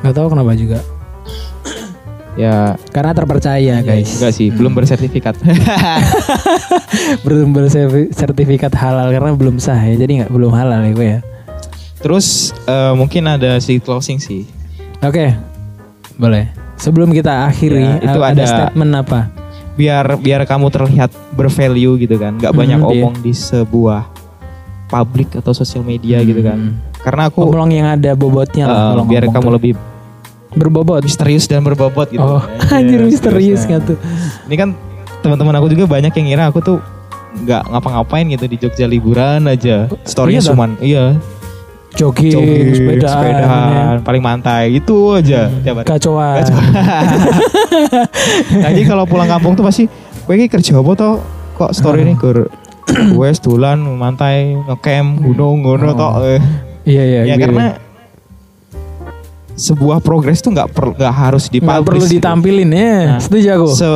Gak 0.00 0.14
tahu 0.14 0.30
kenapa 0.30 0.54
juga. 0.54 0.78
ya 2.38 2.78
Karena 2.88 3.10
terpercaya 3.12 3.82
guys. 3.82 4.14
enggak 4.14 4.30
sih, 4.30 4.46
belum 4.48 4.70
bersertifikat. 4.72 5.34
belum 7.26 7.50
bersertifikat 7.50 8.70
halal 8.72 9.10
karena 9.10 9.34
belum 9.34 9.58
sah 9.58 9.74
ya. 9.76 9.98
Jadi 9.98 10.22
nggak 10.22 10.30
belum 10.30 10.54
halal 10.54 10.80
ya 10.80 10.92
gue 10.94 11.08
ya. 11.08 11.20
Terus 11.98 12.26
eh, 12.64 12.92
mungkin 12.92 13.26
ada 13.26 13.58
si 13.58 13.78
closing 13.78 14.16
sih. 14.16 14.46
Oke. 15.00 15.34
Boleh. 16.14 16.50
Sebelum 16.74 17.10
kita 17.10 17.46
akhiri 17.46 17.82
Ya, 17.82 17.98
itu 18.04 18.18
ada, 18.18 18.34
ada- 18.34 18.46
statement 18.46 18.92
apa? 18.96 19.20
Biar 19.74 20.14
biar 20.16 20.42
kamu 20.42 20.66
terlihat 20.68 21.10
bervalue 21.32 21.94
gitu 21.96 22.16
kan, 22.16 22.34
nggak 22.34 22.50
banyak 22.50 22.76
Hmm, 22.76 22.86
iya. 22.88 23.02
omong 23.04 23.14
di 23.20 23.30
sebuah 23.30 24.10
publik 24.88 25.30
atau 25.32 25.50
sosial 25.52 25.82
media 25.82 26.18
gitu 26.20 26.38
kan. 26.40 26.58
Hmm. 26.58 26.74
Karena 26.98 27.30
aku 27.30 27.46
Ngomong 27.46 27.70
yang 27.70 27.86
ada 27.88 28.10
bobotnya 28.12 28.66
lah 28.66 28.78
eh, 28.92 29.06
biar 29.06 29.30
kamu 29.30 29.38
tuh. 29.44 29.54
lebih 29.54 29.72
berbobot. 30.50 30.98
misterius 31.00 31.46
dan 31.46 31.62
berbobot 31.62 32.10
gitu. 32.10 32.18
Oh, 32.18 32.42
Ya, 32.42 32.74
anjir 32.78 32.98
ya, 32.98 33.06
misterius 33.06 33.62
nggak 33.62 33.82
tuh? 33.84 33.98
Ini 34.50 34.54
kan 34.56 34.68
teman-teman 35.20 35.54
aku 35.54 35.70
juga 35.70 35.86
banyak 35.86 36.10
yang 36.10 36.26
ngira 36.26 36.44
aku 36.50 36.58
tuh 36.58 36.78
nggak 37.38 37.70
ngapa-ngapain 37.70 38.26
gitu 38.26 38.44
di 38.44 38.56
Jogja 38.56 38.86
liburan 38.86 39.46
aja. 39.46 39.86
Storynya 40.02 40.40
Iya 40.40 40.48
cuman 40.48 40.70
iya 40.80 41.04
Jogging, 41.90 42.30
jogging, 42.30 42.68
sepedaan, 42.70 43.16
sepedaan, 43.16 43.96
paling 44.02 44.20
mantai 44.20 44.70
gitu 44.72 45.14
aja 45.14 45.48
tiap 45.48 45.80
hari. 45.80 45.86
kacauan. 45.88 46.36
Kacauan. 46.38 46.68
nah, 48.60 48.70
jadi 48.70 48.84
kalau 48.84 49.04
pulang 49.04 49.24
kampung 49.26 49.52
tuh 49.52 49.64
pasti 49.64 49.88
kowe 50.22 50.34
iki 50.34 50.46
kerja 50.46 50.76
apa 50.76 50.92
toh? 50.92 51.14
Kok 51.56 51.72
story 51.72 52.04
ini 52.04 52.12
gur 52.12 52.52
wes 53.14 53.38
dolan 53.38 53.80
mantai 53.96 54.52
ngecamp 54.58 55.18
gunung 55.18 55.64
ngono 55.64 55.88
Oh. 55.88 55.94
toh. 55.94 56.12
eh. 56.24 56.40
Iya 56.84 57.02
iya. 57.02 57.20
Ya 57.24 57.26
iya. 57.26 57.36
karena 57.36 57.66
sebuah 59.54 59.98
progres 59.98 60.38
tuh 60.38 60.54
nggak 60.54 60.70
per 60.70 60.94
nggak 60.94 61.14
harus 61.14 61.48
dipublish. 61.48 61.82
perlu 61.82 62.04
gitu. 62.04 62.14
ditampilin 62.14 62.70
ya. 62.70 62.94
Nah, 63.08 63.18
Setuju 63.18 63.48
aku. 63.50 63.68
Se 63.72 63.88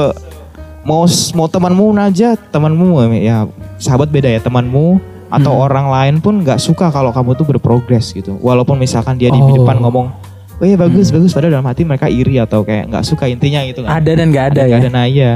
mau 0.82 1.06
mau 1.36 1.46
temanmu 1.46 1.94
aja 1.94 2.34
temanmu 2.34 2.88
ya 3.14 3.46
sahabat 3.78 4.10
beda 4.10 4.26
ya 4.26 4.42
temanmu 4.42 4.98
atau 5.32 5.48
Hmm. 5.50 5.64
orang 5.64 5.86
lain 5.88 6.14
pun 6.20 6.44
nggak 6.44 6.60
suka 6.60 6.92
kalau 6.92 7.08
kamu 7.08 7.32
tuh 7.34 7.46
berprogres 7.48 8.12
gitu 8.12 8.36
walaupun 8.36 8.76
misalkan 8.76 9.16
dia 9.16 9.32
di 9.32 9.40
Oh. 9.40 9.56
depan 9.56 9.80
ngomong 9.80 10.12
oh 10.60 10.64
iya 10.64 10.76
bagus 10.76 11.08
bagus 11.08 11.32
padahal 11.32 11.56
dalam 11.56 11.66
hati 11.66 11.82
mereka 11.82 12.06
iri 12.06 12.36
atau 12.36 12.60
kayak 12.60 12.86
nggak 12.86 13.02
suka 13.02 13.26
intinya 13.26 13.64
gitu 13.64 13.80
kan 13.80 13.96
ada 13.96 14.12
dan 14.12 14.28
nggak 14.28 14.46
ada, 14.52 14.60
Ada 14.60 14.68
ya. 14.68 14.76
ada 14.78 14.88
nah 14.88 15.04
iya 15.04 15.32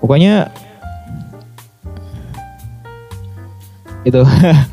pokoknya 0.00 0.48
itu 4.02 4.20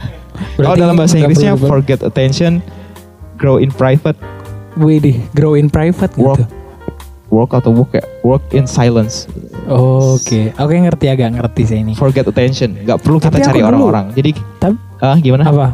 kalau 0.57 0.75
dalam 0.75 0.95
bahasa 0.95 1.19
Inggrisnya 1.19 1.53
forget 1.57 1.99
attention 1.99 2.63
grow 3.35 3.57
in 3.57 3.69
private 3.69 4.15
Widih, 4.75 5.19
grow 5.31 5.55
in 5.55 5.71
private 5.71 6.11
work 6.15 6.39
gitu. 6.39 6.51
Work 7.33 7.51
atau 7.57 7.73
work 7.73 7.91
ya 7.97 8.03
work 8.21 8.43
in 8.53 8.65
silence 8.65 9.29
Oke, 9.65 10.53
oke 10.61 10.73
ngerti 10.77 11.09
agak 11.09 11.33
ngerti 11.41 11.63
saya 11.65 11.81
ini. 11.81 11.97
forget 11.97 12.25
attention 12.29 12.77
nggak 12.85 13.01
perlu 13.01 13.17
kita 13.17 13.33
Tapi 13.33 13.45
cari 13.49 13.61
orang-orang 13.65 14.13
jadi 14.13 14.29
Tapi 14.61 14.75
ah 15.01 15.17
gimana 15.17 15.49
apa? 15.49 15.67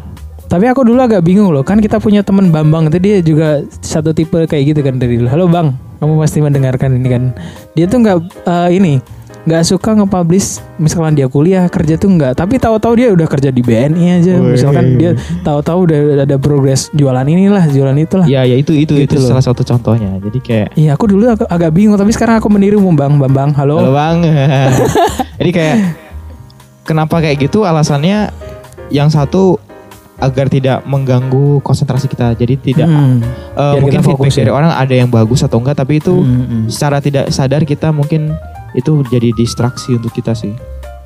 Tapi 0.51 0.67
aku 0.67 0.83
dulu 0.83 0.99
agak 0.99 1.23
bingung 1.23 1.47
loh, 1.55 1.63
kan 1.63 1.79
kita 1.79 1.95
punya 2.03 2.27
teman 2.27 2.51
Bambang 2.51 2.91
itu 2.91 2.99
dia 2.99 3.23
juga 3.23 3.63
satu 3.79 4.11
tipe 4.11 4.35
kayak 4.35 4.75
gitu 4.75 4.83
kan 4.83 4.99
dari 4.99 5.15
dulu. 5.15 5.31
Halo 5.31 5.47
Bang, 5.47 5.79
kamu 6.03 6.19
pasti 6.19 6.43
mendengarkan 6.43 6.99
ini 6.99 7.07
kan. 7.07 7.23
Dia 7.71 7.87
tuh 7.87 8.03
nggak 8.03 8.17
eh, 8.43 8.69
ini 8.75 8.99
nggak 9.41 9.63
suka 9.65 9.97
nge-publish 9.97 10.61
misalkan 10.77 11.11
dia 11.11 11.25
kuliah 11.25 11.65
kerja 11.65 11.97
tuh 11.97 12.07
nggak 12.07 12.37
tapi 12.37 12.61
tahu-tahu 12.61 12.93
dia 12.93 13.09
udah 13.09 13.25
kerja 13.25 13.49
di 13.49 13.59
BNI 13.59 14.21
aja 14.21 14.37
Wih. 14.37 14.53
misalkan 14.53 14.85
dia 14.95 15.17
tahu-tahu 15.41 15.89
udah 15.89 15.99
ada 16.21 16.37
progres 16.37 16.93
jualan 16.93 17.25
inilah 17.25 17.65
jualan 17.65 17.97
itulah 17.97 18.29
Ya 18.29 18.45
ya 18.45 18.53
itu 18.53 18.69
itu 18.71 18.93
Gitu 18.93 19.09
itu 19.09 19.17
loh. 19.17 19.33
salah 19.33 19.41
satu 19.41 19.61
contohnya. 19.61 20.13
Jadi 20.19 20.39
kayak 20.39 20.67
Iya 20.75 20.93
aku 20.93 21.09
dulu 21.09 21.25
agak, 21.27 21.49
agak 21.49 21.71
bingung 21.71 21.97
tapi 21.97 22.11
sekarang 22.11 22.37
aku 22.37 22.47
meniru 22.47 22.77
Bang 22.91 23.17
Bambang 23.17 23.49
halo, 23.57 23.81
halo 23.81 23.91
bang. 23.91 24.17
Jadi 25.41 25.49
kayak 25.49 25.75
kenapa 26.83 27.17
kayak 27.17 27.41
gitu? 27.41 27.65
Alasannya 27.65 28.29
yang 28.89 29.09
satu 29.09 29.57
agar 30.17 30.45
tidak 30.47 30.85
mengganggu 30.85 31.57
konsentrasi 31.59 32.05
kita. 32.05 32.37
Jadi 32.37 32.61
tidak 32.61 32.85
Hmm. 32.85 33.25
Biar 33.51 33.81
mungkin 33.81 34.05
feedback 34.05 34.29
ya. 34.29 34.37
dari 34.39 34.51
orang 34.53 34.69
ada 34.71 34.93
yang 34.93 35.09
bagus 35.09 35.41
atau 35.41 35.57
enggak, 35.57 35.73
tapi 35.75 35.97
itu 35.97 36.13
Hmm, 36.13 36.45
hmm. 36.45 36.63
secara 36.69 37.01
tidak 37.01 37.33
sadar 37.33 37.65
kita 37.65 37.89
mungkin 37.89 38.37
itu 38.77 39.03
jadi 39.07 39.29
distraksi 39.35 39.95
untuk 39.97 40.11
kita 40.15 40.35
sih. 40.35 40.55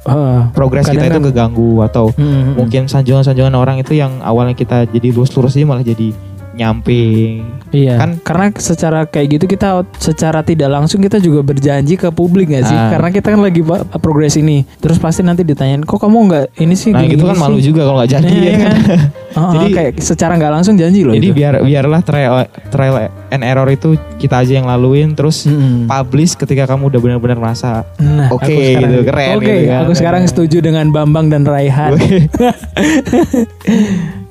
Ah, 0.06 0.54
Progres 0.54 0.86
kita 0.86 1.10
itu 1.10 1.18
keganggu 1.34 1.82
atau 1.82 2.14
hmm, 2.14 2.22
hmm, 2.22 2.42
hmm. 2.46 2.54
mungkin 2.62 2.84
sanjungan-sanjungan 2.86 3.58
orang 3.58 3.82
itu 3.82 3.98
yang 3.98 4.22
awalnya 4.22 4.54
kita 4.54 4.86
jadi 4.86 5.10
lurus-lurus 5.10 5.58
aja 5.58 5.66
malah 5.66 5.82
jadi 5.82 6.14
nyamping. 6.56 7.42
Iya, 7.70 7.98
Kan- 7.98 8.18
karena 8.20 8.46
secara 8.54 9.04
kayak 9.04 9.26
gitu 9.30 9.44
kita 9.48 9.84
secara 9.96 10.40
tidak 10.40 10.70
langsung 10.70 11.00
kita 11.00 11.18
juga 11.18 11.42
berjanji 11.42 11.94
ke 11.94 12.10
publik 12.10 12.50
gak 12.50 12.66
sih? 12.66 12.74
Ah. 12.74 12.90
Karena 12.90 13.08
kita 13.10 13.26
kan 13.30 13.40
lagi 13.40 13.62
progres 13.98 14.34
ini. 14.36 14.62
Terus 14.78 14.96
pasti 14.96 15.20
nanti 15.20 15.42
ditanyain, 15.42 15.82
kok 15.82 15.98
kamu 15.98 16.16
nggak 16.26 16.44
ini 16.58 16.74
sih? 16.74 16.90
Nah 16.90 17.02
gini, 17.02 17.14
gitu 17.14 17.24
kan 17.26 17.36
sih?" 17.36 17.42
malu 17.42 17.58
juga 17.60 17.82
kalau 17.84 17.98
nggak 18.00 18.10
jadi 18.14 18.28
Iya, 18.28 18.42
ya 18.42 18.54
kan. 18.58 18.74
Oh, 19.36 19.52
Jadi- 19.52 19.74
kayak 19.76 19.92
secara 20.00 20.32
nggak 20.34 20.50
langsung 20.50 20.74
janji 20.76 21.04
loh. 21.04 21.12
Jadi 21.12 21.28
itu. 21.28 21.36
biar 21.36 21.60
biarlah 21.60 22.00
trial 22.00 22.48
trial 22.72 22.96
and 23.28 23.42
error 23.44 23.68
itu 23.68 24.00
kita 24.16 24.40
aja 24.40 24.54
yang 24.54 24.64
laluin 24.64 25.12
terus 25.12 25.44
Mm-mm. 25.44 25.86
publish 25.86 26.34
ketika 26.34 26.64
kamu 26.66 26.88
udah 26.88 26.98
benar-benar 26.98 27.36
merasa 27.36 27.84
Nah, 28.00 28.32
Oke, 28.32 28.48
sekarang- 28.48 28.88
gitu, 28.88 28.98
keren 29.04 29.36
Oke, 29.36 29.46
gitu 29.46 29.62
kan. 29.68 29.78
aku 29.84 29.92
sekarang 29.94 30.22
setuju 30.24 30.58
dengan 30.62 30.86
Bambang 30.90 31.28
dan 31.28 31.44
Raihan. 31.44 31.94
"Weh, 31.94 32.26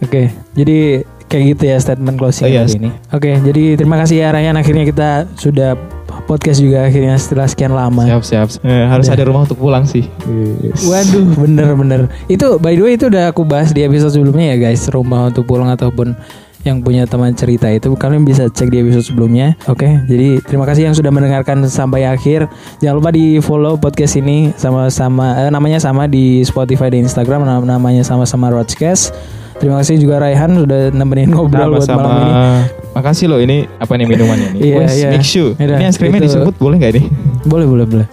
Oke, 0.01 0.29
jadi 0.53 1.01
kayak 1.35 1.59
gitu 1.59 1.63
ya 1.67 1.77
statement 1.77 2.15
closing 2.15 2.47
Oh, 2.47 2.51
iya. 2.51 2.63
hari 2.63 2.79
ini. 2.79 2.91
Oke, 3.11 3.31
jadi 3.43 3.63
terima 3.75 3.99
kasih 3.99 4.23
ya 4.23 4.31
Ryan. 4.31 4.55
Akhirnya 4.55 4.85
kita 4.87 5.09
sudah 5.35 5.75
podcast 6.25 6.63
juga 6.63 6.87
akhirnya 6.87 7.19
setelah 7.19 7.45
sekian 7.45 7.75
lama. 7.75 8.07
siap 8.07 8.23
siap. 8.23 8.49
Eh, 8.63 8.87
harus 8.87 9.11
Udah. 9.11 9.19
ada 9.19 9.25
rumah 9.27 9.43
untuk 9.43 9.59
pulang 9.59 9.83
sih. 9.83 10.07
Waduh, 10.81 11.27
bener-bener. 11.37 12.07
Itu 12.27 12.57
by 12.57 12.73
the 12.73 12.83
way 12.83 12.95
itu 12.95 13.11
udah 13.11 13.29
aku 13.29 13.43
bahas 13.43 13.71
di 13.71 13.83
episode 13.83 14.15
sebelumnya 14.15 14.55
ya 14.55 14.71
guys. 14.71 14.87
Rumah 14.87 15.35
untuk 15.35 15.45
pulang 15.45 15.69
ataupun 15.69 16.15
yang 16.65 16.81
punya 16.81 17.05
teman 17.05 17.37
cerita 17.37 17.69
itu 17.69 17.93
kalian 17.93 18.25
bisa 18.25 18.49
cek 18.49 18.73
di 18.73 18.81
episode 18.81 19.05
sebelumnya. 19.05 19.53
Oke, 19.69 19.85
jadi 20.09 20.41
terima 20.41 20.65
kasih 20.65 20.89
yang 20.89 20.97
sudah 20.97 21.13
mendengarkan 21.13 21.61
sampai 21.69 22.09
akhir. 22.09 22.49
Jangan 22.81 22.97
lupa 22.97 23.11
di 23.13 23.37
follow 23.39 23.77
podcast 23.77 24.17
ini 24.17 24.49
sama-sama 24.57 25.37
eh, 25.39 25.53
namanya 25.53 25.77
sama 25.77 26.09
di 26.09 26.41
Spotify 26.41 26.89
dan 26.89 27.05
Instagram 27.05 27.45
nam- 27.45 27.69
namanya 27.69 28.01
sama-sama 28.01 28.49
Roadcast. 28.49 29.13
Terima 29.55 29.81
kasih 29.81 29.95
juga 29.97 30.19
Raihan 30.19 30.51
sudah 30.57 30.91
nemenin 30.91 31.31
ngobrol 31.31 31.79
buat 31.79 31.89
malam 31.89 32.11
ini. 32.21 32.33
Makasih 32.95 33.27
loh 33.27 33.39
ini 33.39 33.67
apa 33.79 33.95
nih 33.95 34.07
minumannya 34.07 34.49
nih? 34.55 34.61
Iya, 34.61 34.85
iya. 34.93 35.09
Mix 35.15 35.25
shoe. 35.27 35.55
Yaudah, 35.55 35.79
Ini 35.79 35.85
es 35.89 35.97
krimnya 35.97 36.21
itu- 36.21 36.27
disebut 36.31 36.55
boleh 36.59 36.77
nggak 36.79 36.93
ini? 36.95 37.03
Boleh, 37.45 37.67
boleh, 37.67 37.87
boleh. 37.87 38.07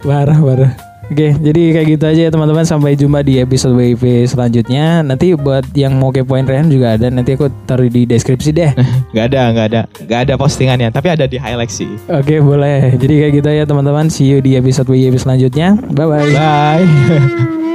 parah, 0.06 0.38
parah. 0.38 0.89
Oke, 1.10 1.34
jadi 1.34 1.62
kayak 1.74 1.86
gitu 1.98 2.04
aja 2.06 2.20
ya 2.26 2.30
teman-teman. 2.30 2.62
Sampai 2.62 2.94
jumpa 2.94 3.26
di 3.26 3.42
episode 3.42 3.74
WIP 3.74 4.30
selanjutnya. 4.30 5.02
Nanti 5.02 5.34
buat 5.34 5.66
yang 5.74 5.98
mau 5.98 6.14
kepoin 6.14 6.46
Rehan 6.46 6.70
juga 6.70 6.94
ada. 6.94 7.10
Nanti 7.10 7.34
aku 7.34 7.50
taruh 7.66 7.90
di 7.90 8.06
deskripsi 8.06 8.50
deh. 8.54 8.70
Gak 9.16 9.34
ada, 9.34 9.50
gak 9.50 9.66
ada, 9.74 9.80
gak 10.06 10.20
ada 10.30 10.34
postingannya. 10.38 10.94
Tapi 10.94 11.10
ada 11.10 11.26
di 11.26 11.34
highlight 11.34 11.74
sih. 11.74 11.90
Oke, 12.06 12.38
boleh. 12.38 12.94
Jadi 12.94 13.14
kayak 13.26 13.32
gitu 13.42 13.48
ya 13.50 13.64
teman-teman. 13.66 14.06
See 14.06 14.30
you 14.30 14.38
di 14.38 14.54
episode 14.54 14.86
WIP 14.86 15.18
selanjutnya. 15.18 15.74
Bye-bye. 15.90 16.30
Bye. 16.30 17.58